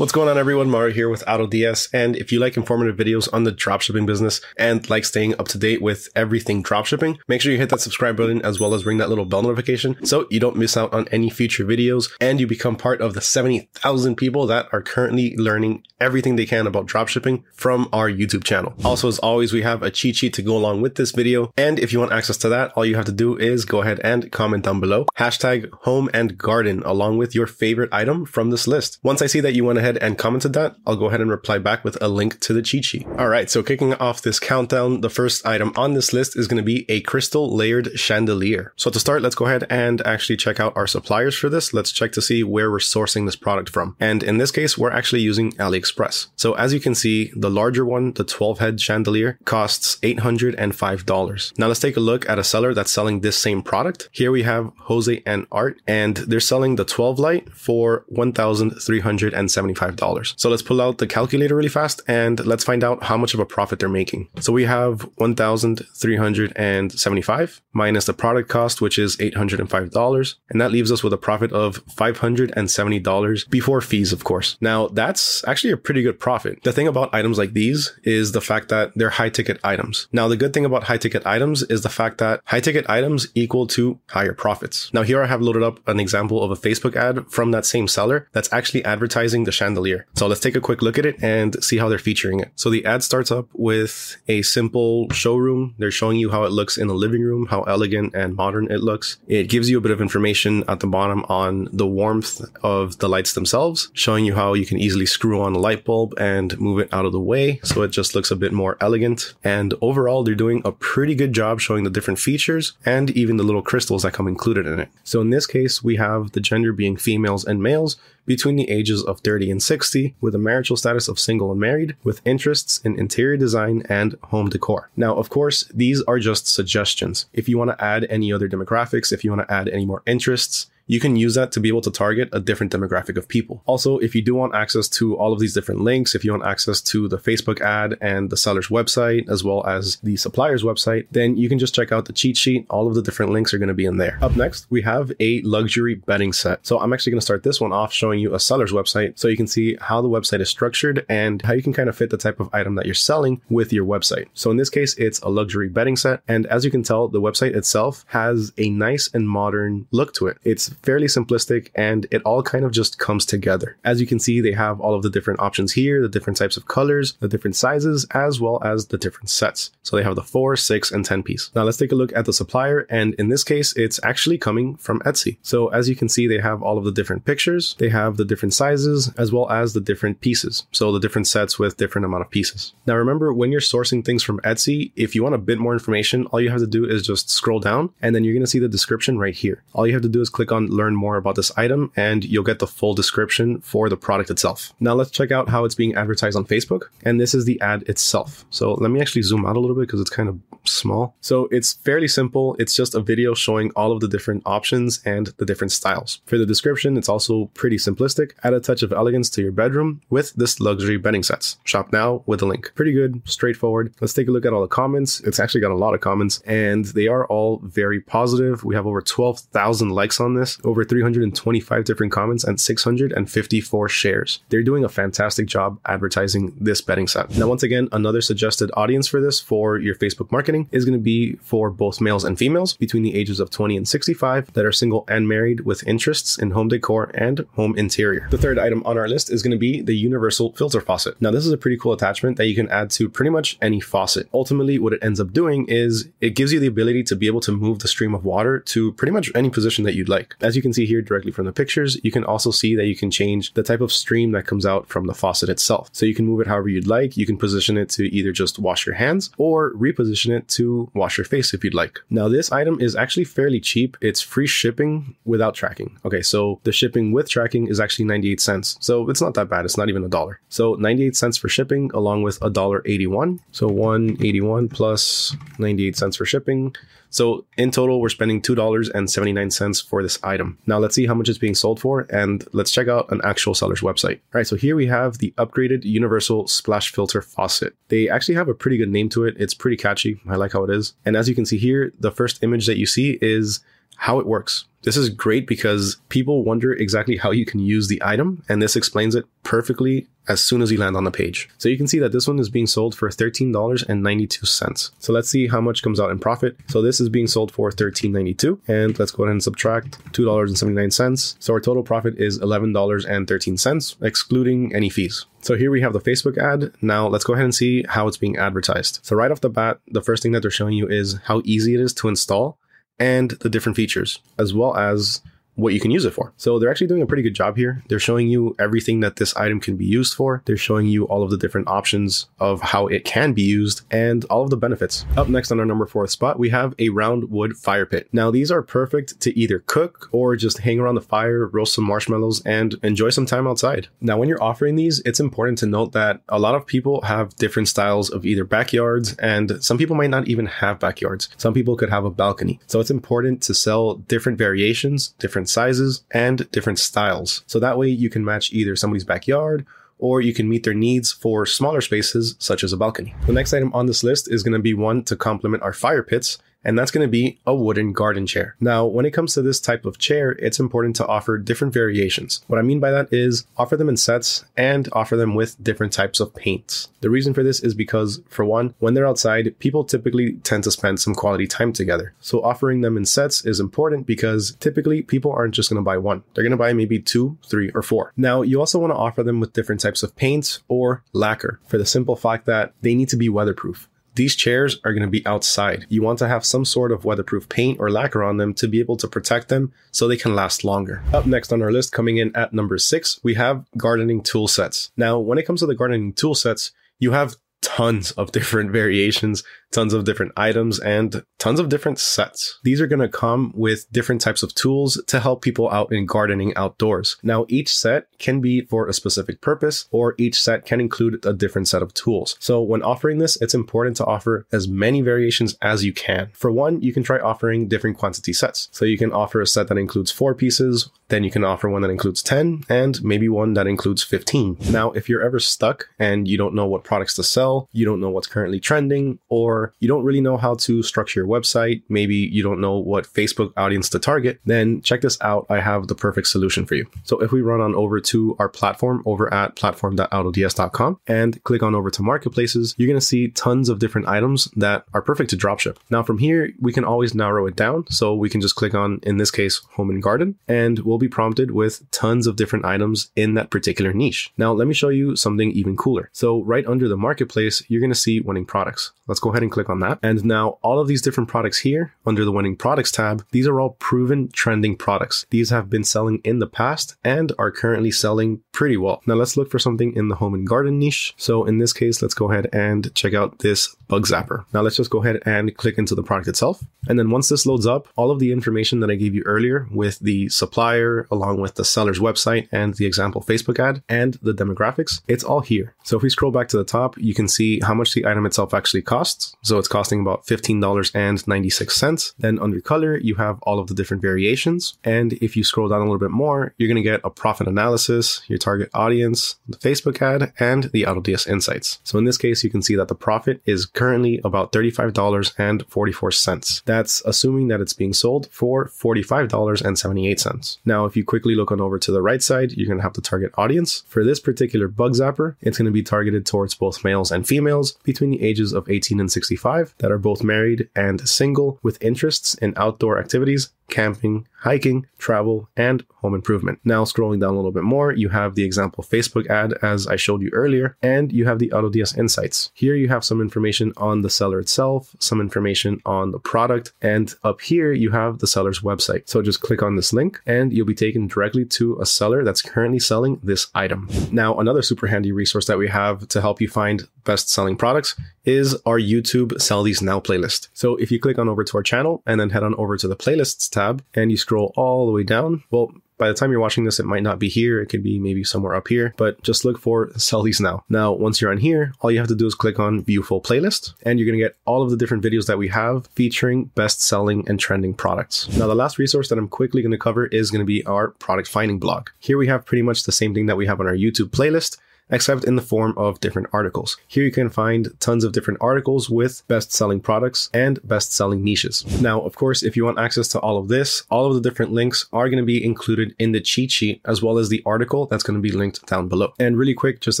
What's 0.00 0.12
going 0.12 0.30
on 0.30 0.38
everyone? 0.38 0.70
Mario 0.70 0.94
here 0.94 1.10
with 1.10 1.22
AutoDS. 1.26 1.90
And 1.92 2.16
if 2.16 2.32
you 2.32 2.40
like 2.40 2.56
informative 2.56 2.96
videos 2.96 3.28
on 3.34 3.44
the 3.44 3.52
dropshipping 3.52 4.06
business 4.06 4.40
and 4.56 4.88
like 4.88 5.04
staying 5.04 5.38
up 5.38 5.48
to 5.48 5.58
date 5.58 5.82
with 5.82 6.08
everything 6.16 6.62
dropshipping, 6.62 7.18
make 7.28 7.42
sure 7.42 7.52
you 7.52 7.58
hit 7.58 7.68
that 7.68 7.82
subscribe 7.82 8.16
button 8.16 8.40
as 8.40 8.58
well 8.58 8.72
as 8.72 8.86
ring 8.86 8.96
that 8.96 9.10
little 9.10 9.26
bell 9.26 9.42
notification 9.42 10.02
so 10.06 10.26
you 10.30 10.40
don't 10.40 10.56
miss 10.56 10.74
out 10.74 10.90
on 10.94 11.06
any 11.08 11.28
future 11.28 11.66
videos 11.66 12.10
and 12.18 12.40
you 12.40 12.46
become 12.46 12.76
part 12.76 13.02
of 13.02 13.12
the 13.12 13.20
70,000 13.20 14.16
people 14.16 14.46
that 14.46 14.68
are 14.72 14.80
currently 14.80 15.36
learning 15.36 15.84
everything 16.00 16.36
they 16.36 16.46
can 16.46 16.66
about 16.66 16.86
dropshipping 16.86 17.44
from 17.52 17.86
our 17.92 18.10
YouTube 18.10 18.42
channel. 18.42 18.72
Also, 18.82 19.06
as 19.06 19.18
always, 19.18 19.52
we 19.52 19.60
have 19.60 19.82
a 19.82 19.90
cheat 19.90 20.16
sheet 20.16 20.32
to 20.32 20.40
go 20.40 20.56
along 20.56 20.80
with 20.80 20.94
this 20.94 21.10
video. 21.10 21.52
And 21.58 21.78
if 21.78 21.92
you 21.92 21.98
want 21.98 22.12
access 22.12 22.38
to 22.38 22.48
that, 22.48 22.72
all 22.72 22.86
you 22.86 22.96
have 22.96 23.04
to 23.04 23.12
do 23.12 23.36
is 23.36 23.66
go 23.66 23.82
ahead 23.82 24.00
and 24.02 24.32
comment 24.32 24.64
down 24.64 24.80
below, 24.80 25.04
hashtag 25.18 25.70
home 25.82 26.08
and 26.14 26.38
garden 26.38 26.82
along 26.86 27.18
with 27.18 27.34
your 27.34 27.46
favorite 27.46 27.92
item 27.92 28.24
from 28.24 28.48
this 28.48 28.66
list. 28.66 28.98
Once 29.02 29.20
I 29.20 29.26
see 29.26 29.40
that 29.40 29.54
you 29.54 29.66
went 29.66 29.78
ahead 29.78 29.89
ahead 29.90 30.02
and 30.02 30.16
commented 30.16 30.52
that, 30.52 30.76
I'll 30.86 30.96
go 30.96 31.06
ahead 31.06 31.20
and 31.20 31.30
reply 31.30 31.58
back 31.58 31.84
with 31.84 32.00
a 32.00 32.08
link 32.08 32.40
to 32.40 32.52
the 32.52 32.62
cheat 32.62 32.84
sheet. 32.84 33.06
All 33.18 33.28
right, 33.28 33.50
so 33.50 33.62
kicking 33.62 33.94
off 33.94 34.22
this 34.22 34.38
countdown, 34.38 35.00
the 35.00 35.10
first 35.10 35.44
item 35.46 35.72
on 35.76 35.94
this 35.94 36.12
list 36.12 36.36
is 36.36 36.46
going 36.46 36.62
to 36.62 36.62
be 36.62 36.86
a 36.88 37.00
crystal 37.00 37.54
layered 37.54 37.98
chandelier. 37.98 38.72
So 38.76 38.90
to 38.90 39.00
start, 39.00 39.22
let's 39.22 39.34
go 39.34 39.46
ahead 39.46 39.66
and 39.68 40.00
actually 40.06 40.36
check 40.36 40.60
out 40.60 40.76
our 40.76 40.86
suppliers 40.86 41.36
for 41.36 41.48
this. 41.48 41.74
Let's 41.74 41.92
check 41.92 42.12
to 42.12 42.22
see 42.22 42.44
where 42.44 42.70
we're 42.70 42.78
sourcing 42.78 43.26
this 43.26 43.36
product 43.36 43.70
from. 43.70 43.96
And 43.98 44.22
in 44.22 44.38
this 44.38 44.52
case, 44.52 44.78
we're 44.78 44.90
actually 44.90 45.22
using 45.22 45.52
AliExpress. 45.52 46.28
So 46.36 46.54
as 46.54 46.72
you 46.72 46.80
can 46.80 46.94
see, 46.94 47.32
the 47.34 47.50
larger 47.50 47.84
one, 47.84 48.12
the 48.12 48.24
12 48.24 48.58
head 48.60 48.80
chandelier 48.80 49.38
costs 49.44 49.96
$805. 50.02 51.58
Now 51.58 51.66
let's 51.66 51.80
take 51.80 51.96
a 51.96 52.00
look 52.00 52.28
at 52.28 52.38
a 52.38 52.44
seller 52.44 52.74
that's 52.74 52.92
selling 52.92 53.20
this 53.20 53.36
same 53.36 53.62
product. 53.62 54.08
Here 54.12 54.30
we 54.30 54.44
have 54.44 54.70
Jose 54.82 55.22
and 55.26 55.46
Art, 55.50 55.80
and 55.86 56.16
they're 56.16 56.40
selling 56.40 56.76
the 56.76 56.84
12 56.84 57.18
light 57.18 57.52
for 57.52 58.04
1,375 58.08 59.69
$5. 59.74 60.38
So 60.38 60.48
let's 60.48 60.62
pull 60.62 60.80
out 60.80 60.98
the 60.98 61.06
calculator 61.06 61.56
really 61.56 61.68
fast 61.68 62.00
and 62.08 62.44
let's 62.46 62.64
find 62.64 62.82
out 62.84 63.04
how 63.04 63.16
much 63.16 63.32
of 63.34 63.40
a 63.40 63.46
profit 63.46 63.78
they're 63.78 63.88
making. 63.88 64.28
So 64.40 64.52
we 64.52 64.64
have 64.64 65.08
1,375 65.16 67.62
minus 67.72 68.04
the 68.06 68.12
product 68.12 68.48
cost, 68.48 68.80
which 68.80 68.98
is 68.98 69.16
$805. 69.16 70.34
And 70.50 70.60
that 70.60 70.72
leaves 70.72 70.92
us 70.92 71.02
with 71.02 71.12
a 71.12 71.18
profit 71.18 71.52
of 71.52 71.84
$570 71.86 73.50
before 73.50 73.80
fees, 73.80 74.12
of 74.12 74.24
course. 74.24 74.56
Now 74.60 74.88
that's 74.88 75.46
actually 75.46 75.72
a 75.72 75.76
pretty 75.76 76.02
good 76.02 76.18
profit. 76.18 76.62
The 76.62 76.72
thing 76.72 76.88
about 76.88 77.14
items 77.14 77.38
like 77.38 77.52
these 77.52 77.92
is 78.02 78.32
the 78.32 78.40
fact 78.40 78.68
that 78.68 78.92
they're 78.94 79.10
high 79.10 79.28
ticket 79.28 79.60
items. 79.64 80.08
Now, 80.12 80.28
the 80.28 80.36
good 80.36 80.52
thing 80.52 80.64
about 80.64 80.84
high 80.84 80.98
ticket 80.98 81.26
items 81.26 81.62
is 81.64 81.82
the 81.82 81.88
fact 81.88 82.18
that 82.18 82.40
high 82.44 82.60
ticket 82.60 82.88
items 82.88 83.28
equal 83.34 83.66
to 83.68 83.98
higher 84.08 84.32
profits. 84.32 84.92
Now, 84.92 85.02
here 85.02 85.22
I 85.22 85.26
have 85.26 85.42
loaded 85.42 85.62
up 85.62 85.86
an 85.88 86.00
example 86.00 86.42
of 86.42 86.50
a 86.50 86.56
Facebook 86.56 86.96
ad 86.96 87.26
from 87.28 87.50
that 87.52 87.66
same 87.66 87.88
seller 87.88 88.28
that's 88.32 88.52
actually 88.52 88.84
advertising 88.84 89.44
the 89.44 89.52
chandelier. 89.60 90.06
So 90.14 90.26
let's 90.26 90.40
take 90.40 90.56
a 90.56 90.60
quick 90.68 90.80
look 90.80 90.98
at 90.98 91.04
it 91.04 91.22
and 91.22 91.62
see 91.62 91.76
how 91.76 91.88
they're 91.90 91.98
featuring 91.98 92.40
it. 92.40 92.50
So 92.56 92.70
the 92.70 92.84
ad 92.86 93.02
starts 93.02 93.30
up 93.30 93.46
with 93.52 94.16
a 94.26 94.40
simple 94.40 95.10
showroom. 95.10 95.74
They're 95.78 95.90
showing 95.90 96.18
you 96.18 96.30
how 96.30 96.44
it 96.44 96.52
looks 96.52 96.78
in 96.78 96.88
the 96.88 96.94
living 96.94 97.22
room, 97.22 97.46
how 97.46 97.62
elegant 97.62 98.14
and 98.14 98.34
modern 98.34 98.70
it 98.70 98.80
looks. 98.80 99.18
It 99.28 99.50
gives 99.50 99.68
you 99.68 99.76
a 99.76 99.80
bit 99.82 99.92
of 99.92 100.00
information 100.00 100.64
at 100.66 100.80
the 100.80 100.86
bottom 100.86 101.24
on 101.28 101.68
the 101.72 101.86
warmth 101.86 102.40
of 102.62 102.98
the 102.98 103.08
lights 103.08 103.34
themselves, 103.34 103.90
showing 103.92 104.24
you 104.24 104.34
how 104.34 104.54
you 104.54 104.64
can 104.64 104.78
easily 104.78 105.06
screw 105.06 105.42
on 105.42 105.54
a 105.54 105.58
light 105.58 105.84
bulb 105.84 106.14
and 106.18 106.58
move 106.58 106.78
it 106.78 106.88
out 106.92 107.04
of 107.04 107.12
the 107.12 107.20
way. 107.20 107.60
So 107.62 107.82
it 107.82 107.90
just 107.90 108.14
looks 108.14 108.30
a 108.30 108.36
bit 108.36 108.52
more 108.52 108.78
elegant. 108.80 109.34
And 109.44 109.74
overall, 109.82 110.24
they're 110.24 110.34
doing 110.34 110.62
a 110.64 110.72
pretty 110.72 111.14
good 111.14 111.34
job 111.34 111.60
showing 111.60 111.84
the 111.84 111.90
different 111.90 112.18
features 112.18 112.72
and 112.86 113.10
even 113.10 113.36
the 113.36 113.44
little 113.44 113.62
crystals 113.62 114.02
that 114.02 114.14
come 114.14 114.26
included 114.26 114.66
in 114.66 114.80
it. 114.80 114.88
So 115.04 115.20
in 115.20 115.30
this 115.30 115.46
case, 115.46 115.84
we 115.84 115.96
have 115.96 116.32
the 116.32 116.40
gender 116.40 116.72
being 116.72 116.96
females 116.96 117.44
and 117.44 117.62
males, 117.62 117.96
between 118.30 118.54
the 118.54 118.70
ages 118.70 119.02
of 119.02 119.18
30 119.22 119.50
and 119.50 119.60
60 119.60 120.14
with 120.20 120.36
a 120.36 120.38
marital 120.38 120.76
status 120.76 121.08
of 121.08 121.18
single 121.18 121.50
and 121.50 121.58
married 121.58 121.96
with 122.04 122.24
interests 122.24 122.80
in 122.84 122.96
interior 122.96 123.36
design 123.36 123.82
and 123.88 124.14
home 124.22 124.48
decor. 124.48 124.88
Now, 124.96 125.16
of 125.16 125.30
course, 125.30 125.64
these 125.74 126.00
are 126.02 126.20
just 126.20 126.46
suggestions. 126.46 127.26
If 127.32 127.48
you 127.48 127.58
want 127.58 127.72
to 127.72 127.84
add 127.84 128.06
any 128.08 128.32
other 128.32 128.48
demographics, 128.48 129.10
if 129.10 129.24
you 129.24 129.32
want 129.32 129.48
to 129.48 129.52
add 129.52 129.68
any 129.68 129.84
more 129.84 130.04
interests, 130.06 130.70
you 130.90 130.98
can 130.98 131.14
use 131.14 131.36
that 131.36 131.52
to 131.52 131.60
be 131.60 131.68
able 131.68 131.80
to 131.80 131.90
target 131.90 132.28
a 132.32 132.40
different 132.40 132.72
demographic 132.72 133.16
of 133.16 133.28
people. 133.28 133.62
Also, 133.66 133.98
if 133.98 134.12
you 134.12 134.20
do 134.20 134.34
want 134.34 134.56
access 134.56 134.88
to 134.88 135.16
all 135.16 135.32
of 135.32 135.38
these 135.38 135.54
different 135.54 135.82
links, 135.82 136.16
if 136.16 136.24
you 136.24 136.32
want 136.32 136.44
access 136.44 136.80
to 136.80 137.06
the 137.06 137.16
Facebook 137.16 137.60
ad 137.60 137.96
and 138.00 138.28
the 138.28 138.36
seller's 138.36 138.66
website, 138.66 139.28
as 139.28 139.44
well 139.44 139.64
as 139.68 139.98
the 140.02 140.16
supplier's 140.16 140.64
website, 140.64 141.06
then 141.12 141.36
you 141.36 141.48
can 141.48 141.60
just 141.60 141.76
check 141.76 141.92
out 141.92 142.06
the 142.06 142.12
cheat 142.12 142.36
sheet. 142.36 142.66
All 142.70 142.88
of 142.88 142.96
the 142.96 143.02
different 143.02 143.30
links 143.30 143.54
are 143.54 143.58
going 143.58 143.68
to 143.68 143.74
be 143.74 143.84
in 143.84 143.98
there. 143.98 144.18
Up 144.20 144.34
next, 144.34 144.66
we 144.68 144.82
have 144.82 145.12
a 145.20 145.40
luxury 145.42 145.94
bedding 145.94 146.32
set. 146.32 146.66
So 146.66 146.80
I'm 146.80 146.92
actually 146.92 147.12
going 147.12 147.20
to 147.20 147.24
start 147.24 147.44
this 147.44 147.60
one 147.60 147.72
off 147.72 147.92
showing 147.92 148.18
you 148.18 148.34
a 148.34 148.40
seller's 148.40 148.72
website 148.72 149.16
so 149.16 149.28
you 149.28 149.36
can 149.36 149.46
see 149.46 149.76
how 149.80 150.02
the 150.02 150.08
website 150.08 150.40
is 150.40 150.50
structured 150.50 151.06
and 151.08 151.40
how 151.42 151.52
you 151.52 151.62
can 151.62 151.72
kind 151.72 151.88
of 151.88 151.96
fit 151.96 152.10
the 152.10 152.16
type 152.16 152.40
of 152.40 152.52
item 152.52 152.74
that 152.74 152.86
you're 152.86 152.94
selling 152.96 153.40
with 153.48 153.72
your 153.72 153.86
website. 153.86 154.26
So 154.34 154.50
in 154.50 154.56
this 154.56 154.70
case, 154.70 154.96
it's 154.98 155.20
a 155.20 155.28
luxury 155.28 155.68
bedding 155.68 155.96
set. 155.96 156.22
And 156.26 156.46
as 156.46 156.64
you 156.64 156.72
can 156.72 156.82
tell, 156.82 157.06
the 157.06 157.20
website 157.20 157.54
itself 157.54 158.04
has 158.08 158.52
a 158.58 158.70
nice 158.70 159.08
and 159.14 159.28
modern 159.28 159.86
look 159.92 160.12
to 160.14 160.26
it. 160.26 160.38
It's 160.42 160.68
fairly 160.82 161.06
simplistic 161.06 161.68
and 161.74 162.06
it 162.10 162.22
all 162.22 162.42
kind 162.42 162.64
of 162.64 162.72
just 162.72 162.98
comes 162.98 163.24
together. 163.26 163.76
As 163.84 164.00
you 164.00 164.06
can 164.06 164.18
see, 164.18 164.40
they 164.40 164.52
have 164.52 164.80
all 164.80 164.94
of 164.94 165.02
the 165.02 165.10
different 165.10 165.40
options 165.40 165.72
here, 165.72 166.02
the 166.02 166.08
different 166.08 166.36
types 166.36 166.56
of 166.56 166.68
colors, 166.68 167.14
the 167.20 167.28
different 167.28 167.56
sizes, 167.56 168.06
as 168.12 168.40
well 168.40 168.62
as 168.64 168.86
the 168.86 168.98
different 168.98 169.30
sets. 169.30 169.70
So 169.82 169.96
they 169.96 170.02
have 170.02 170.16
the 170.16 170.22
four, 170.22 170.56
six, 170.56 170.90
and 170.90 171.04
10 171.04 171.22
piece. 171.22 171.50
Now 171.54 171.64
let's 171.64 171.76
take 171.76 171.92
a 171.92 171.96
look 171.96 172.12
at 172.14 172.24
the 172.24 172.32
supplier. 172.32 172.86
And 172.90 173.14
in 173.14 173.28
this 173.28 173.44
case, 173.44 173.76
it's 173.76 174.00
actually 174.02 174.38
coming 174.38 174.76
from 174.76 175.00
Etsy. 175.00 175.38
So 175.42 175.68
as 175.68 175.88
you 175.88 175.96
can 175.96 176.08
see, 176.08 176.26
they 176.26 176.40
have 176.40 176.62
all 176.62 176.78
of 176.78 176.84
the 176.84 176.92
different 176.92 177.24
pictures. 177.24 177.74
They 177.78 177.88
have 177.88 178.16
the 178.16 178.24
different 178.24 178.54
sizes 178.54 179.12
as 179.18 179.32
well 179.32 179.50
as 179.50 179.72
the 179.72 179.80
different 179.80 180.20
pieces. 180.20 180.66
So 180.72 180.92
the 180.92 181.00
different 181.00 181.26
sets 181.26 181.58
with 181.58 181.76
different 181.76 182.04
amount 182.04 182.24
of 182.24 182.30
pieces. 182.30 182.72
Now 182.86 182.96
remember 182.96 183.32
when 183.32 183.52
you're 183.52 183.60
sourcing 183.60 184.04
things 184.04 184.22
from 184.22 184.40
Etsy, 184.40 184.92
if 184.96 185.14
you 185.14 185.22
want 185.22 185.34
a 185.34 185.38
bit 185.38 185.58
more 185.58 185.72
information, 185.72 186.26
all 186.26 186.40
you 186.40 186.50
have 186.50 186.60
to 186.60 186.66
do 186.66 186.84
is 186.84 187.02
just 187.02 187.30
scroll 187.30 187.60
down 187.60 187.90
and 188.00 188.14
then 188.14 188.24
you're 188.24 188.34
going 188.34 188.44
to 188.44 188.50
see 188.50 188.58
the 188.58 188.68
description 188.68 189.18
right 189.18 189.34
here. 189.34 189.62
All 189.72 189.86
you 189.86 189.92
have 189.92 190.02
to 190.02 190.08
do 190.08 190.20
is 190.20 190.28
click 190.28 190.52
on 190.52 190.68
learn 190.70 190.94
more 190.94 191.16
about 191.16 191.34
this 191.34 191.50
item 191.56 191.92
and 191.96 192.24
you'll 192.24 192.44
get 192.44 192.58
the 192.58 192.66
full 192.66 192.94
description 192.94 193.60
for 193.60 193.88
the 193.88 193.96
product 193.96 194.30
itself. 194.30 194.72
Now 194.80 194.94
let's 194.94 195.10
check 195.10 195.30
out 195.30 195.48
how 195.48 195.64
it's 195.64 195.74
being 195.74 195.94
advertised 195.94 196.36
on 196.36 196.44
Facebook. 196.46 196.84
And 197.04 197.20
this 197.20 197.34
is 197.34 197.44
the 197.44 197.60
ad 197.60 197.82
itself. 197.88 198.44
So 198.50 198.74
let 198.74 198.90
me 198.90 199.00
actually 199.00 199.22
zoom 199.22 199.46
out 199.46 199.56
a 199.56 199.60
little 199.60 199.76
bit 199.76 199.86
because 199.86 200.00
it's 200.00 200.10
kind 200.10 200.28
of 200.28 200.38
small. 200.64 201.14
So 201.20 201.48
it's 201.50 201.74
fairly 201.74 202.08
simple. 202.08 202.56
It's 202.58 202.74
just 202.74 202.94
a 202.94 203.00
video 203.00 203.34
showing 203.34 203.70
all 203.76 203.92
of 203.92 204.00
the 204.00 204.08
different 204.08 204.42
options 204.46 205.00
and 205.04 205.28
the 205.38 205.46
different 205.46 205.72
styles. 205.72 206.20
For 206.26 206.38
the 206.38 206.46
description, 206.46 206.96
it's 206.96 207.08
also 207.08 207.46
pretty 207.54 207.76
simplistic. 207.76 208.32
Add 208.44 208.54
a 208.54 208.60
touch 208.60 208.82
of 208.82 208.92
elegance 208.92 209.30
to 209.30 209.42
your 209.42 209.52
bedroom 209.52 210.00
with 210.10 210.32
this 210.34 210.60
luxury 210.60 210.96
bedding 210.96 211.22
sets. 211.22 211.58
Shop 211.64 211.92
now 211.92 212.22
with 212.26 212.42
a 212.42 212.46
link. 212.46 212.72
Pretty 212.74 212.92
good, 212.92 213.22
straightforward. 213.24 213.94
Let's 214.00 214.12
take 214.12 214.28
a 214.28 214.30
look 214.30 214.46
at 214.46 214.52
all 214.52 214.62
the 214.62 214.68
comments. 214.68 215.20
It's 215.20 215.40
actually 215.40 215.62
got 215.62 215.70
a 215.70 215.76
lot 215.76 215.94
of 215.94 216.00
comments 216.00 216.40
and 216.46 216.84
they 216.86 217.08
are 217.08 217.26
all 217.26 217.60
very 217.64 218.00
positive. 218.00 218.64
We 218.64 218.74
have 218.74 218.86
over 218.86 219.00
12,000 219.00 219.90
likes 219.90 220.20
on 220.20 220.34
this 220.34 220.49
over 220.64 220.84
325 220.84 221.84
different 221.84 222.12
comments 222.12 222.44
and 222.44 222.60
654 222.60 223.88
shares. 223.88 224.40
They're 224.48 224.62
doing 224.62 224.84
a 224.84 224.88
fantastic 224.88 225.46
job 225.46 225.78
advertising 225.86 226.54
this 226.60 226.80
bedding 226.80 227.08
set. 227.08 227.36
Now, 227.36 227.48
once 227.48 227.62
again, 227.62 227.88
another 227.92 228.20
suggested 228.20 228.70
audience 228.74 229.08
for 229.08 229.20
this 229.20 229.40
for 229.40 229.78
your 229.78 229.94
Facebook 229.94 230.32
marketing 230.32 230.68
is 230.72 230.84
going 230.84 230.98
to 230.98 231.02
be 231.02 231.34
for 231.36 231.70
both 231.70 232.00
males 232.00 232.24
and 232.24 232.38
females 232.38 232.74
between 232.74 233.02
the 233.02 233.14
ages 233.14 233.40
of 233.40 233.50
20 233.50 233.76
and 233.76 233.88
65 233.88 234.52
that 234.52 234.64
are 234.64 234.72
single 234.72 235.04
and 235.08 235.28
married 235.28 235.60
with 235.60 235.86
interests 235.86 236.38
in 236.38 236.52
home 236.52 236.68
decor 236.68 237.10
and 237.14 237.46
home 237.54 237.76
interior. 237.76 238.28
The 238.30 238.38
third 238.38 238.58
item 238.58 238.82
on 238.84 238.98
our 238.98 239.08
list 239.08 239.30
is 239.30 239.42
going 239.42 239.52
to 239.52 239.58
be 239.58 239.80
the 239.80 239.96
universal 239.96 240.52
filter 240.52 240.80
faucet. 240.80 241.20
Now, 241.20 241.30
this 241.30 241.46
is 241.46 241.52
a 241.52 241.58
pretty 241.58 241.76
cool 241.76 241.92
attachment 241.92 242.36
that 242.36 242.46
you 242.46 242.54
can 242.54 242.68
add 242.70 242.90
to 242.92 243.08
pretty 243.08 243.30
much 243.30 243.58
any 243.60 243.80
faucet. 243.80 244.28
Ultimately, 244.32 244.78
what 244.78 244.92
it 244.92 245.02
ends 245.02 245.20
up 245.20 245.32
doing 245.32 245.66
is 245.68 246.08
it 246.20 246.36
gives 246.36 246.52
you 246.52 246.60
the 246.60 246.66
ability 246.66 247.02
to 247.04 247.16
be 247.16 247.26
able 247.26 247.40
to 247.40 247.52
move 247.52 247.80
the 247.80 247.88
stream 247.88 248.14
of 248.14 248.24
water 248.24 248.58
to 248.58 248.92
pretty 248.92 249.12
much 249.12 249.30
any 249.34 249.50
position 249.50 249.84
that 249.84 249.94
you'd 249.94 250.08
like. 250.08 250.36
As 250.42 250.56
you 250.56 250.62
can 250.62 250.72
see 250.72 250.86
here 250.86 251.02
directly 251.02 251.32
from 251.32 251.46
the 251.46 251.52
pictures, 251.52 251.98
you 252.02 252.10
can 252.10 252.24
also 252.24 252.50
see 252.50 252.74
that 252.76 252.86
you 252.86 252.96
can 252.96 253.10
change 253.10 253.52
the 253.54 253.62
type 253.62 253.80
of 253.80 253.92
stream 253.92 254.32
that 254.32 254.46
comes 254.46 254.66
out 254.66 254.88
from 254.88 255.06
the 255.06 255.14
faucet 255.14 255.48
itself. 255.48 255.88
So 255.92 256.06
you 256.06 256.14
can 256.14 256.26
move 256.26 256.40
it 256.40 256.46
however 256.46 256.68
you'd 256.68 256.86
like. 256.86 257.16
You 257.16 257.26
can 257.26 257.36
position 257.36 257.76
it 257.76 257.88
to 257.90 258.04
either 258.14 258.32
just 258.32 258.58
wash 258.58 258.86
your 258.86 258.94
hands 258.94 259.30
or 259.38 259.72
reposition 259.74 260.30
it 260.36 260.48
to 260.48 260.90
wash 260.94 261.18
your 261.18 261.24
face 261.24 261.52
if 261.54 261.64
you'd 261.64 261.74
like. 261.74 262.00
Now, 262.10 262.28
this 262.28 262.52
item 262.52 262.80
is 262.80 262.96
actually 262.96 263.24
fairly 263.24 263.60
cheap. 263.60 263.96
It's 264.00 264.20
free 264.20 264.46
shipping 264.46 265.16
without 265.24 265.54
tracking. 265.54 265.98
Okay, 266.04 266.22
so 266.22 266.60
the 266.64 266.72
shipping 266.72 267.12
with 267.12 267.28
tracking 267.28 267.66
is 267.66 267.80
actually 267.80 268.06
98 268.06 268.40
cents. 268.40 268.76
So 268.80 269.08
it's 269.10 269.20
not 269.20 269.34
that 269.34 269.48
bad. 269.48 269.64
It's 269.64 269.76
not 269.76 269.88
even 269.88 270.04
a 270.04 270.08
dollar. 270.08 270.40
So 270.48 270.74
98 270.74 271.16
cents 271.16 271.36
for 271.36 271.48
shipping 271.48 271.90
along 271.94 272.22
with 272.22 272.42
a 272.42 272.50
dollar 272.50 272.82
81. 272.86 273.40
So 273.52 273.68
181 273.68 274.68
plus 274.68 275.36
98 275.58 275.96
cents 275.96 276.16
for 276.16 276.24
shipping. 276.24 276.74
So 277.10 277.44
in 277.56 277.72
total, 277.72 278.00
we're 278.00 278.08
spending 278.08 278.40
$2.79 278.40 279.88
for 279.88 280.02
this 280.02 280.18
item. 280.22 280.29
Now 280.66 280.78
let's 280.78 280.94
see 280.94 281.06
how 281.06 281.14
much 281.14 281.28
it's 281.28 281.38
being 281.38 281.54
sold 281.54 281.80
for 281.80 282.06
and 282.10 282.46
let's 282.52 282.72
check 282.72 282.88
out 282.88 283.10
an 283.10 283.20
actual 283.24 283.54
seller's 283.54 283.80
website. 283.80 284.16
All 284.16 284.38
right, 284.38 284.46
so 284.46 284.56
here 284.56 284.76
we 284.76 284.86
have 284.86 285.18
the 285.18 285.32
upgraded 285.38 285.84
universal 285.84 286.46
splash 286.46 286.92
filter 286.92 287.22
faucet. 287.22 287.74
They 287.88 288.08
actually 288.08 288.34
have 288.36 288.48
a 288.48 288.54
pretty 288.54 288.76
good 288.76 288.90
name 288.90 289.08
to 289.10 289.24
it. 289.24 289.36
It's 289.38 289.54
pretty 289.54 289.76
catchy. 289.76 290.20
I 290.28 290.36
like 290.36 290.52
how 290.52 290.64
it 290.64 290.70
is. 290.70 290.94
And 291.04 291.16
as 291.16 291.28
you 291.28 291.34
can 291.34 291.46
see 291.46 291.58
here, 291.58 291.92
the 291.98 292.12
first 292.12 292.42
image 292.42 292.66
that 292.66 292.78
you 292.78 292.86
see 292.86 293.18
is 293.20 293.60
how 294.00 294.18
it 294.18 294.26
works. 294.26 294.64
This 294.82 294.96
is 294.96 295.10
great 295.10 295.46
because 295.46 295.98
people 296.08 296.42
wonder 296.42 296.72
exactly 296.72 297.18
how 297.18 297.32
you 297.32 297.44
can 297.44 297.60
use 297.60 297.88
the 297.88 298.00
item, 298.02 298.42
and 298.48 298.62
this 298.62 298.76
explains 298.76 299.14
it 299.14 299.26
perfectly 299.42 300.06
as 300.26 300.42
soon 300.42 300.62
as 300.62 300.72
you 300.72 300.78
land 300.78 300.96
on 300.96 301.04
the 301.04 301.10
page. 301.10 301.50
So 301.58 301.68
you 301.68 301.76
can 301.76 301.86
see 301.86 301.98
that 301.98 302.12
this 302.12 302.26
one 302.26 302.38
is 302.38 302.48
being 302.48 302.66
sold 302.66 302.94
for 302.94 303.10
$13.92. 303.10 304.90
So 304.98 305.12
let's 305.12 305.28
see 305.28 305.48
how 305.48 305.60
much 305.60 305.82
comes 305.82 306.00
out 306.00 306.10
in 306.10 306.18
profit. 306.18 306.56
So 306.68 306.80
this 306.80 306.98
is 306.98 307.10
being 307.10 307.26
sold 307.26 307.52
for 307.52 307.70
$13.92, 307.70 308.60
and 308.68 308.98
let's 308.98 309.10
go 309.10 309.24
ahead 309.24 309.32
and 309.32 309.42
subtract 309.42 310.02
$2.79. 310.14 311.36
So 311.38 311.52
our 311.52 311.60
total 311.60 311.82
profit 311.82 312.14
is 312.16 312.38
$11.13, 312.38 314.02
excluding 314.02 314.74
any 314.74 314.88
fees. 314.88 315.26
So 315.42 315.56
here 315.56 315.70
we 315.70 315.82
have 315.82 315.92
the 315.92 316.00
Facebook 316.00 316.38
ad. 316.38 316.72
Now 316.80 317.06
let's 317.06 317.24
go 317.24 317.34
ahead 317.34 317.44
and 317.44 317.54
see 317.54 317.84
how 317.86 318.08
it's 318.08 318.16
being 318.16 318.38
advertised. 318.38 319.00
So 319.02 319.14
right 319.14 319.30
off 319.30 319.42
the 319.42 319.50
bat, 319.50 319.80
the 319.88 320.02
first 320.02 320.22
thing 320.22 320.32
that 320.32 320.40
they're 320.40 320.50
showing 320.50 320.74
you 320.74 320.88
is 320.88 321.18
how 321.24 321.42
easy 321.44 321.74
it 321.74 321.80
is 321.80 321.92
to 321.94 322.08
install 322.08 322.58
and 323.00 323.30
the 323.32 323.48
different 323.48 323.74
features, 323.74 324.20
as 324.38 324.54
well 324.54 324.76
as 324.76 325.22
what 325.60 325.74
you 325.74 325.80
can 325.80 325.90
use 325.90 326.04
it 326.04 326.14
for. 326.14 326.32
So 326.36 326.58
they're 326.58 326.70
actually 326.70 326.86
doing 326.86 327.02
a 327.02 327.06
pretty 327.06 327.22
good 327.22 327.34
job 327.34 327.56
here. 327.56 327.82
They're 327.88 327.98
showing 327.98 328.28
you 328.28 328.54
everything 328.58 329.00
that 329.00 329.16
this 329.16 329.34
item 329.36 329.60
can 329.60 329.76
be 329.76 329.84
used 329.84 330.14
for. 330.14 330.42
They're 330.44 330.56
showing 330.56 330.86
you 330.86 331.04
all 331.04 331.22
of 331.22 331.30
the 331.30 331.36
different 331.36 331.68
options 331.68 332.28
of 332.38 332.60
how 332.60 332.86
it 332.86 333.04
can 333.04 333.32
be 333.32 333.42
used 333.42 333.82
and 333.90 334.24
all 334.26 334.42
of 334.42 334.50
the 334.50 334.56
benefits. 334.56 335.04
Up 335.16 335.28
next 335.28 335.52
on 335.52 335.60
our 335.60 335.66
number 335.66 335.86
four 335.86 336.06
spot, 336.06 336.38
we 336.38 336.50
have 336.50 336.74
a 336.78 336.88
round 336.88 337.30
wood 337.30 337.56
fire 337.56 337.86
pit. 337.86 338.08
Now 338.12 338.30
these 338.30 338.50
are 338.50 338.62
perfect 338.62 339.20
to 339.20 339.38
either 339.38 339.60
cook 339.60 340.08
or 340.12 340.36
just 340.36 340.58
hang 340.58 340.80
around 340.80 340.94
the 340.94 341.00
fire, 341.00 341.46
roast 341.46 341.74
some 341.74 341.84
marshmallows 341.84 342.42
and 342.44 342.74
enjoy 342.82 343.10
some 343.10 343.26
time 343.26 343.46
outside. 343.46 343.88
Now 344.00 344.18
when 344.18 344.28
you're 344.28 344.42
offering 344.42 344.76
these, 344.76 345.00
it's 345.00 345.20
important 345.20 345.58
to 345.58 345.66
note 345.66 345.92
that 345.92 346.20
a 346.28 346.38
lot 346.38 346.54
of 346.54 346.66
people 346.66 347.02
have 347.02 347.36
different 347.36 347.68
styles 347.68 348.10
of 348.10 348.24
either 348.24 348.44
backyards 348.44 349.14
and 349.16 349.62
some 349.62 349.78
people 349.78 349.96
might 349.96 350.10
not 350.10 350.28
even 350.28 350.46
have 350.46 350.78
backyards. 350.78 351.28
Some 351.36 351.54
people 351.54 351.76
could 351.76 351.90
have 351.90 352.04
a 352.04 352.10
balcony. 352.10 352.60
So 352.66 352.80
it's 352.80 352.90
important 352.90 353.42
to 353.42 353.54
sell 353.54 353.94
different 353.94 354.38
variations, 354.38 355.08
different 355.18 355.48
sizes, 355.50 356.04
and 356.10 356.50
different 356.50 356.78
styles. 356.78 357.42
So 357.46 357.58
that 357.60 357.78
way 357.78 357.88
you 357.88 358.10
can 358.10 358.24
match 358.24 358.52
either 358.52 358.76
somebody's 358.76 359.04
backyard 359.04 359.66
or 359.98 360.20
you 360.20 360.32
can 360.32 360.48
meet 360.48 360.64
their 360.64 360.74
needs 360.74 361.12
for 361.12 361.44
smaller 361.44 361.80
spaces 361.80 362.34
such 362.38 362.64
as 362.64 362.72
a 362.72 362.76
balcony. 362.76 363.14
The 363.26 363.32
next 363.32 363.52
item 363.52 363.72
on 363.74 363.86
this 363.86 364.02
list 364.02 364.30
is 364.30 364.42
going 364.42 364.54
to 364.54 364.58
be 364.58 364.74
one 364.74 365.04
to 365.04 365.16
complement 365.16 365.62
our 365.62 365.74
fire 365.74 366.02
pits 366.02 366.38
and 366.64 366.78
that's 366.78 366.90
going 366.90 367.06
to 367.06 367.10
be 367.10 367.38
a 367.46 367.54
wooden 367.54 367.92
garden 367.92 368.26
chair. 368.26 368.56
Now, 368.60 368.84
when 368.84 369.04
it 369.04 369.12
comes 369.12 369.34
to 369.34 369.42
this 369.42 369.60
type 369.60 369.84
of 369.84 369.98
chair, 369.98 370.32
it's 370.32 370.60
important 370.60 370.96
to 370.96 371.06
offer 371.06 371.38
different 371.38 371.74
variations. 371.74 372.42
What 372.46 372.58
I 372.58 372.62
mean 372.62 372.80
by 372.80 372.90
that 372.90 373.12
is 373.12 373.44
offer 373.56 373.76
them 373.76 373.88
in 373.88 373.96
sets 373.96 374.44
and 374.56 374.88
offer 374.92 375.16
them 375.16 375.34
with 375.34 375.62
different 375.62 375.92
types 375.92 376.20
of 376.20 376.34
paints. 376.34 376.88
The 377.00 377.10
reason 377.10 377.34
for 377.34 377.42
this 377.42 377.60
is 377.60 377.74
because, 377.74 378.20
for 378.28 378.44
one, 378.44 378.74
when 378.78 378.94
they're 378.94 379.06
outside, 379.06 379.58
people 379.58 379.84
typically 379.84 380.34
tend 380.42 380.64
to 380.64 380.70
spend 380.70 381.00
some 381.00 381.14
quality 381.14 381.46
time 381.46 381.72
together. 381.72 382.14
So 382.20 382.42
offering 382.42 382.80
them 382.80 382.96
in 382.96 383.04
sets 383.04 383.44
is 383.44 383.60
important 383.60 384.06
because 384.06 384.56
typically 384.60 385.02
people 385.02 385.32
aren't 385.32 385.54
just 385.54 385.70
going 385.70 385.78
to 385.78 385.82
buy 385.82 385.96
one. 385.96 386.22
They're 386.34 386.44
going 386.44 386.50
to 386.50 386.56
buy 386.56 386.72
maybe 386.72 387.00
two, 387.00 387.38
three, 387.46 387.70
or 387.74 387.82
four. 387.82 388.12
Now, 388.16 388.42
you 388.42 388.60
also 388.60 388.78
want 388.78 388.92
to 388.92 388.98
offer 388.98 389.22
them 389.22 389.40
with 389.40 389.52
different 389.52 389.80
types 389.80 390.02
of 390.02 390.16
paints 390.16 390.62
or 390.68 391.02
lacquer 391.12 391.60
for 391.66 391.78
the 391.78 391.86
simple 391.86 392.16
fact 392.16 392.46
that 392.46 392.74
they 392.82 392.94
need 392.94 393.08
to 393.10 393.16
be 393.16 393.28
weatherproof. 393.28 393.88
These 394.14 394.36
chairs 394.36 394.78
are 394.84 394.92
going 394.92 395.04
to 395.04 395.08
be 395.08 395.26
outside. 395.26 395.86
You 395.88 396.02
want 396.02 396.18
to 396.18 396.28
have 396.28 396.44
some 396.44 396.64
sort 396.64 396.92
of 396.92 397.04
weatherproof 397.04 397.48
paint 397.48 397.78
or 397.80 397.90
lacquer 397.90 398.24
on 398.24 398.38
them 398.38 398.54
to 398.54 398.68
be 398.68 398.80
able 398.80 398.96
to 398.98 399.08
protect 399.08 399.48
them 399.48 399.72
so 399.92 400.06
they 400.08 400.16
can 400.16 400.34
last 400.34 400.64
longer. 400.64 401.02
Up 401.12 401.26
next 401.26 401.52
on 401.52 401.62
our 401.62 401.72
list, 401.72 401.92
coming 401.92 402.16
in 402.16 402.34
at 402.34 402.52
number 402.52 402.76
six, 402.78 403.20
we 403.22 403.34
have 403.34 403.64
gardening 403.76 404.22
tool 404.22 404.48
sets. 404.48 404.90
Now, 404.96 405.18
when 405.18 405.38
it 405.38 405.46
comes 405.46 405.60
to 405.60 405.66
the 405.66 405.74
gardening 405.74 406.12
tool 406.12 406.34
sets, 406.34 406.72
you 406.98 407.12
have 407.12 407.36
tons 407.62 408.12
of 408.12 408.32
different 408.32 408.70
variations 408.80 409.42
tons 409.70 409.94
of 409.94 410.04
different 410.04 410.32
items, 410.36 410.78
and 410.80 411.24
tons 411.38 411.60
of 411.60 411.68
different 411.68 411.98
sets. 411.98 412.58
These 412.64 412.80
are 412.80 412.86
going 412.86 413.00
to 413.00 413.08
come 413.08 413.52
with 413.54 413.90
different 413.92 414.20
types 414.20 414.42
of 414.42 414.54
tools 414.54 415.00
to 415.06 415.20
help 415.20 415.42
people 415.42 415.70
out 415.70 415.92
in 415.92 416.06
gardening 416.06 416.54
outdoors. 416.56 417.16
Now, 417.22 417.46
each 417.48 417.72
set 417.74 418.06
can 418.18 418.40
be 418.40 418.62
for 418.62 418.88
a 418.88 418.92
specific 418.92 419.40
purpose, 419.40 419.86
or 419.90 420.14
each 420.18 420.40
set 420.40 420.64
can 420.64 420.80
include 420.80 421.24
a 421.24 421.32
different 421.32 421.68
set 421.68 421.82
of 421.82 421.94
tools. 421.94 422.36
So 422.40 422.60
when 422.60 422.82
offering 422.82 423.18
this, 423.18 423.40
it's 423.40 423.54
important 423.54 423.96
to 423.98 424.06
offer 424.06 424.46
as 424.52 424.68
many 424.68 425.00
variations 425.00 425.56
as 425.62 425.84
you 425.84 425.92
can. 425.92 426.30
For 426.32 426.50
one, 426.50 426.80
you 426.82 426.92
can 426.92 427.02
try 427.02 427.18
offering 427.18 427.68
different 427.68 427.98
quantity 427.98 428.32
sets. 428.32 428.68
So 428.72 428.84
you 428.84 428.98
can 428.98 429.12
offer 429.12 429.40
a 429.40 429.46
set 429.46 429.68
that 429.68 429.78
includes 429.78 430.10
four 430.10 430.34
pieces, 430.34 430.90
then 431.08 431.24
you 431.24 431.30
can 431.30 431.44
offer 431.44 431.68
one 431.68 431.82
that 431.82 431.90
includes 431.90 432.22
10, 432.22 432.64
and 432.68 433.02
maybe 433.02 433.28
one 433.28 433.54
that 433.54 433.66
includes 433.66 434.02
15. 434.02 434.56
Now, 434.70 434.92
if 434.92 435.08
you're 435.08 435.22
ever 435.22 435.40
stuck 435.40 435.88
and 435.98 436.26
you 436.26 436.38
don't 436.38 436.54
know 436.54 436.66
what 436.66 436.84
products 436.84 437.14
to 437.14 437.22
sell, 437.22 437.49
you 437.72 437.84
don't 437.84 438.00
know 438.00 438.10
what's 438.10 438.26
currently 438.26 438.60
trending, 438.60 439.18
or 439.28 439.72
you 439.80 439.88
don't 439.88 440.04
really 440.04 440.20
know 440.20 440.36
how 440.36 440.54
to 440.66 440.82
structure 440.82 441.20
your 441.20 441.28
website, 441.28 441.82
maybe 441.88 442.16
you 442.16 442.42
don't 442.42 442.60
know 442.60 442.78
what 442.78 443.06
Facebook 443.06 443.52
audience 443.56 443.88
to 443.90 443.98
target, 443.98 444.40
then 444.44 444.80
check 444.82 445.00
this 445.00 445.18
out. 445.20 445.46
I 445.48 445.60
have 445.60 445.88
the 445.88 445.94
perfect 445.94 446.26
solution 446.26 446.66
for 446.66 446.74
you. 446.74 446.86
So 447.04 447.20
if 447.20 447.32
we 447.32 447.40
run 447.40 447.60
on 447.60 447.74
over 447.74 448.00
to 448.12 448.36
our 448.38 448.48
platform 448.48 449.02
over 449.06 449.32
at 449.32 449.56
platform.autods.com 449.56 451.00
and 451.06 451.42
click 451.44 451.62
on 451.62 451.74
over 451.74 451.90
to 451.90 452.02
marketplaces, 452.02 452.74
you're 452.76 452.88
going 452.88 453.00
to 453.00 453.04
see 453.14 453.28
tons 453.28 453.68
of 453.68 453.78
different 453.78 454.08
items 454.08 454.48
that 454.56 454.84
are 454.94 455.02
perfect 455.02 455.30
to 455.30 455.36
dropship. 455.36 455.76
Now 455.90 456.02
from 456.02 456.18
here, 456.18 456.52
we 456.60 456.72
can 456.72 456.84
always 456.84 457.14
narrow 457.14 457.46
it 457.46 457.56
down. 457.56 457.84
So 457.90 458.14
we 458.14 458.30
can 458.30 458.40
just 458.40 458.56
click 458.56 458.74
on, 458.74 459.00
in 459.02 459.16
this 459.16 459.30
case, 459.30 459.60
home 459.72 459.90
and 459.90 460.02
garden, 460.02 460.36
and 460.48 460.78
we'll 460.80 460.98
be 460.98 461.08
prompted 461.08 461.50
with 461.50 461.88
tons 461.90 462.26
of 462.26 462.36
different 462.36 462.64
items 462.64 463.10
in 463.16 463.34
that 463.34 463.50
particular 463.50 463.92
niche. 463.92 464.32
Now 464.36 464.52
let 464.52 464.66
me 464.66 464.74
show 464.74 464.88
you 464.88 465.16
something 465.16 465.50
even 465.52 465.76
cooler. 465.76 466.10
So 466.12 466.42
right 466.42 466.66
under 466.66 466.88
the 466.88 466.96
marketplace, 466.96 467.39
you're 467.68 467.80
going 467.80 467.90
to 467.90 467.96
see 467.96 468.20
winning 468.20 468.46
products. 468.46 468.92
Let's 469.06 469.20
go 469.20 469.30
ahead 469.30 469.42
and 469.42 469.50
click 469.50 469.68
on 469.68 469.80
that. 469.80 469.98
And 470.02 470.24
now 470.24 470.58
all 470.62 470.78
of 470.78 470.86
these 470.86 471.02
different 471.02 471.28
products 471.28 471.58
here 471.58 471.92
under 472.06 472.24
the 472.24 472.32
winning 472.32 472.56
products 472.56 472.92
tab, 472.92 473.24
these 473.32 473.46
are 473.46 473.60
all 473.60 473.70
proven 473.78 474.28
trending 474.30 474.76
products. 474.76 475.26
These 475.30 475.50
have 475.50 475.68
been 475.68 475.84
selling 475.84 476.20
in 476.22 476.38
the 476.38 476.46
past 476.46 476.96
and 477.02 477.32
are 477.38 477.50
currently 477.50 477.90
selling 477.90 478.42
pretty 478.52 478.76
well. 478.76 479.02
Now 479.06 479.14
let's 479.14 479.36
look 479.36 479.50
for 479.50 479.58
something 479.58 479.94
in 479.96 480.08
the 480.08 480.16
home 480.16 480.34
and 480.34 480.46
garden 480.46 480.78
niche. 480.78 481.14
So 481.16 481.44
in 481.44 481.58
this 481.58 481.72
case, 481.72 482.02
let's 482.02 482.14
go 482.14 482.30
ahead 482.30 482.48
and 482.52 482.94
check 482.94 483.14
out 483.14 483.40
this 483.40 483.74
bug 483.88 484.06
zapper. 484.06 484.44
Now 484.52 484.60
let's 484.60 484.76
just 484.76 484.90
go 484.90 485.02
ahead 485.02 485.20
and 485.26 485.56
click 485.56 485.78
into 485.78 485.94
the 485.94 486.02
product 486.02 486.28
itself. 486.28 486.62
And 486.88 486.98
then 486.98 487.10
once 487.10 487.28
this 487.28 487.46
loads 487.46 487.66
up, 487.66 487.88
all 487.96 488.10
of 488.10 488.20
the 488.20 488.32
information 488.32 488.80
that 488.80 488.90
I 488.90 488.94
gave 488.94 489.14
you 489.14 489.22
earlier 489.26 489.66
with 489.72 489.98
the 489.98 490.28
supplier, 490.28 491.06
along 491.10 491.40
with 491.40 491.56
the 491.56 491.64
seller's 491.64 491.98
website 491.98 492.48
and 492.52 492.74
the 492.74 492.86
example 492.86 493.22
Facebook 493.22 493.58
ad 493.58 493.82
and 493.88 494.14
the 494.22 494.32
demographics, 494.32 495.02
it's 495.08 495.24
all 495.24 495.40
here. 495.40 495.74
So 495.82 495.96
if 495.96 496.02
we 496.02 496.10
scroll 496.10 496.30
back 496.30 496.48
to 496.48 496.56
the 496.56 496.64
top, 496.64 496.96
you 496.96 497.14
can 497.14 497.28
see 497.30 497.60
how 497.60 497.74
much 497.74 497.94
the 497.94 498.06
item 498.06 498.26
itself 498.26 498.52
actually 498.54 498.82
costs. 498.82 499.36
So 499.42 499.58
it's 499.58 499.68
costing 499.68 500.00
about 500.00 500.26
$15.96. 500.26 502.14
Then 502.18 502.38
under 502.38 502.60
color, 502.60 502.98
you 502.98 503.14
have 503.16 503.38
all 503.42 503.58
of 503.58 503.66
the 503.68 503.74
different 503.74 504.02
variations. 504.02 504.78
And 504.84 505.14
if 505.14 505.36
you 505.36 505.44
scroll 505.44 505.68
down 505.68 505.80
a 505.80 505.84
little 505.84 505.98
bit 505.98 506.10
more, 506.10 506.54
you're 506.58 506.68
going 506.68 506.76
to 506.76 506.82
get 506.82 507.00
a 507.04 507.10
profit 507.10 507.46
analysis, 507.46 508.22
your 508.28 508.38
target 508.38 508.70
audience, 508.74 509.36
the 509.48 509.56
Facebook 509.56 510.02
ad, 510.02 510.32
and 510.38 510.64
the 510.72 510.82
AutoDS 510.82 511.26
insights. 511.28 511.78
So 511.84 511.98
in 511.98 512.04
this 512.04 512.18
case, 512.18 512.44
you 512.44 512.50
can 512.50 512.62
see 512.62 512.76
that 512.76 512.88
the 512.88 512.94
profit 512.94 513.40
is 513.46 513.66
currently 513.66 514.20
about 514.24 514.52
$35.44. 514.52 516.64
That's 516.64 517.02
assuming 517.04 517.48
that 517.48 517.60
it's 517.60 517.72
being 517.72 517.92
sold 517.92 518.28
for 518.30 518.68
$45.78. 518.68 520.58
Now, 520.64 520.86
if 520.86 520.96
you 520.96 521.04
quickly 521.04 521.34
look 521.34 521.52
on 521.52 521.60
over 521.60 521.78
to 521.78 521.92
the 521.92 522.02
right 522.02 522.22
side, 522.22 522.52
you're 522.52 522.66
going 522.66 522.78
to 522.78 522.82
have 522.82 522.94
the 522.94 523.00
target 523.00 523.32
audience. 523.36 523.84
For 523.86 524.04
this 524.04 524.20
particular 524.20 524.68
bug 524.68 524.92
zapper, 524.92 525.36
it's 525.40 525.58
going 525.58 525.66
to 525.66 525.72
be 525.72 525.82
targeted 525.82 526.26
towards 526.26 526.54
both 526.54 526.84
males 526.84 527.10
and 527.10 527.19
females 527.26 527.72
between 527.82 528.10
the 528.10 528.22
ages 528.22 528.52
of 528.52 528.68
18 528.68 529.00
and 529.00 529.10
65 529.10 529.74
that 529.78 529.90
are 529.90 529.98
both 529.98 530.22
married 530.22 530.68
and 530.74 531.08
single 531.08 531.58
with 531.62 531.82
interests 531.82 532.34
in 532.34 532.54
outdoor 532.56 532.98
activities 532.98 533.50
camping, 533.70 534.26
hiking, 534.40 534.86
travel, 534.98 535.48
and 535.56 535.84
home 535.96 536.14
improvement. 536.14 536.58
Now, 536.64 536.84
scrolling 536.84 537.20
down 537.20 537.34
a 537.34 537.36
little 537.36 537.52
bit 537.52 537.62
more, 537.62 537.92
you 537.92 538.08
have 538.08 538.34
the 538.34 538.44
example 538.44 538.82
Facebook 538.82 539.28
ad 539.28 539.54
as 539.62 539.86
I 539.86 539.96
showed 539.96 540.22
you 540.22 540.30
earlier, 540.32 540.76
and 540.82 541.12
you 541.12 541.26
have 541.26 541.38
the 541.38 541.50
AutoDS 541.50 541.96
Insights. 541.98 542.50
Here 542.54 542.74
you 542.74 542.88
have 542.88 543.04
some 543.04 543.20
information 543.20 543.72
on 543.76 544.02
the 544.02 544.10
seller 544.10 544.40
itself, 544.40 544.94
some 544.98 545.20
information 545.20 545.80
on 545.84 546.12
the 546.12 546.18
product, 546.18 546.72
and 546.80 547.14
up 547.22 547.40
here 547.40 547.72
you 547.72 547.90
have 547.90 548.18
the 548.18 548.26
seller's 548.26 548.60
website. 548.60 549.08
So 549.08 549.22
just 549.22 549.40
click 549.40 549.62
on 549.62 549.76
this 549.76 549.92
link 549.92 550.20
and 550.26 550.52
you'll 550.52 550.66
be 550.66 550.74
taken 550.74 551.06
directly 551.06 551.44
to 551.44 551.78
a 551.80 551.86
seller 551.86 552.24
that's 552.24 552.42
currently 552.42 552.78
selling 552.78 553.20
this 553.22 553.48
item. 553.54 553.88
Now, 554.10 554.38
another 554.38 554.62
super 554.62 554.86
handy 554.86 555.12
resource 555.12 555.46
that 555.46 555.58
we 555.58 555.68
have 555.68 556.08
to 556.08 556.20
help 556.20 556.40
you 556.40 556.48
find 556.48 556.88
best 557.04 557.30
selling 557.30 557.56
products 557.56 557.98
is 558.24 558.54
our 558.66 558.78
YouTube 558.78 559.40
Sell 559.40 559.62
These 559.62 559.82
Now 559.82 560.00
playlist. 560.00 560.48
So 560.52 560.76
if 560.76 560.90
you 560.90 561.00
click 561.00 561.18
on 561.18 561.28
over 561.28 561.42
to 561.44 561.56
our 561.56 561.62
channel 561.62 562.02
and 562.06 562.20
then 562.20 562.30
head 562.30 562.42
on 562.42 562.54
over 562.56 562.76
to 562.76 562.86
the 562.86 562.96
playlists 562.96 563.48
tab 563.48 563.82
and 563.94 564.10
you 564.10 564.16
scroll 564.30 564.52
all 564.56 564.86
the 564.86 564.92
way 564.92 565.02
down, 565.02 565.42
well, 565.50 565.72
by 565.98 566.08
the 566.08 566.14
time 566.14 566.30
you're 566.30 566.40
watching 566.40 566.64
this, 566.64 566.78
it 566.78 566.86
might 566.86 567.02
not 567.02 567.18
be 567.18 567.28
here. 567.28 567.60
It 567.60 567.66
could 567.66 567.82
be 567.82 567.98
maybe 567.98 568.24
somewhere 568.24 568.54
up 568.54 568.68
here, 568.68 568.94
but 568.96 569.22
just 569.22 569.44
look 569.44 569.58
for 569.58 569.90
Sell 569.98 570.22
These 570.22 570.40
Now. 570.40 570.64
Now, 570.70 570.92
once 570.92 571.20
you're 571.20 571.32
on 571.32 571.38
here, 571.38 571.74
all 571.80 571.90
you 571.90 571.98
have 571.98 572.08
to 572.08 572.14
do 572.14 572.26
is 572.26 572.34
click 572.34 572.58
on 572.58 572.82
View 572.82 573.02
Full 573.02 573.20
Playlist, 573.20 573.74
and 573.82 573.98
you're 573.98 574.06
going 574.06 574.18
to 574.18 574.24
get 574.24 574.36
all 574.46 574.62
of 574.62 574.70
the 574.70 574.78
different 574.78 575.02
videos 575.02 575.26
that 575.26 575.36
we 575.36 575.48
have 575.48 575.88
featuring 575.88 576.44
best 576.54 576.80
selling 576.80 577.28
and 577.28 577.38
trending 577.38 577.74
products. 577.74 578.28
Now, 578.38 578.46
the 578.46 578.54
last 578.54 578.78
resource 578.78 579.10
that 579.10 579.18
I'm 579.18 579.28
quickly 579.28 579.60
going 579.60 579.72
to 579.72 579.78
cover 579.78 580.06
is 580.06 580.30
going 580.30 580.40
to 580.40 580.46
be 580.46 580.64
our 580.64 580.88
product 580.88 581.28
finding 581.28 581.58
blog. 581.58 581.90
Here 581.98 582.16
we 582.16 582.28
have 582.28 582.46
pretty 582.46 582.62
much 582.62 582.84
the 582.84 582.92
same 582.92 583.12
thing 583.12 583.26
that 583.26 583.36
we 583.36 583.46
have 583.46 583.60
on 583.60 583.66
our 583.66 583.74
YouTube 583.74 584.10
playlist 584.10 584.56
except 584.90 585.24
in 585.24 585.36
the 585.36 585.42
form 585.42 585.74
of 585.76 586.00
different 586.00 586.28
articles. 586.32 586.76
Here 586.88 587.04
you 587.04 587.12
can 587.12 587.30
find 587.30 587.68
tons 587.80 588.04
of 588.04 588.12
different 588.12 588.40
articles 588.40 588.90
with 588.90 589.26
best 589.28 589.52
selling 589.52 589.80
products 589.80 590.30
and 590.34 590.58
best 590.64 590.92
selling 590.92 591.24
niches. 591.24 591.64
Now, 591.80 592.00
of 592.00 592.14
course, 592.16 592.42
if 592.42 592.56
you 592.56 592.64
want 592.64 592.78
access 592.78 593.08
to 593.08 593.20
all 593.20 593.38
of 593.38 593.48
this, 593.48 593.84
all 593.90 594.06
of 594.06 594.14
the 594.14 594.28
different 594.28 594.52
links 594.52 594.86
are 594.92 595.08
going 595.08 595.22
to 595.22 595.26
be 595.26 595.44
included 595.44 595.94
in 595.98 596.12
the 596.12 596.20
cheat 596.20 596.50
sheet 596.50 596.80
as 596.84 597.02
well 597.02 597.18
as 597.18 597.28
the 597.28 597.42
article 597.46 597.86
that's 597.86 598.02
going 598.02 598.18
to 598.18 598.22
be 598.22 598.36
linked 598.36 598.66
down 598.66 598.88
below. 598.88 599.12
And 599.18 599.36
really 599.36 599.54
quick, 599.54 599.80
just 599.80 600.00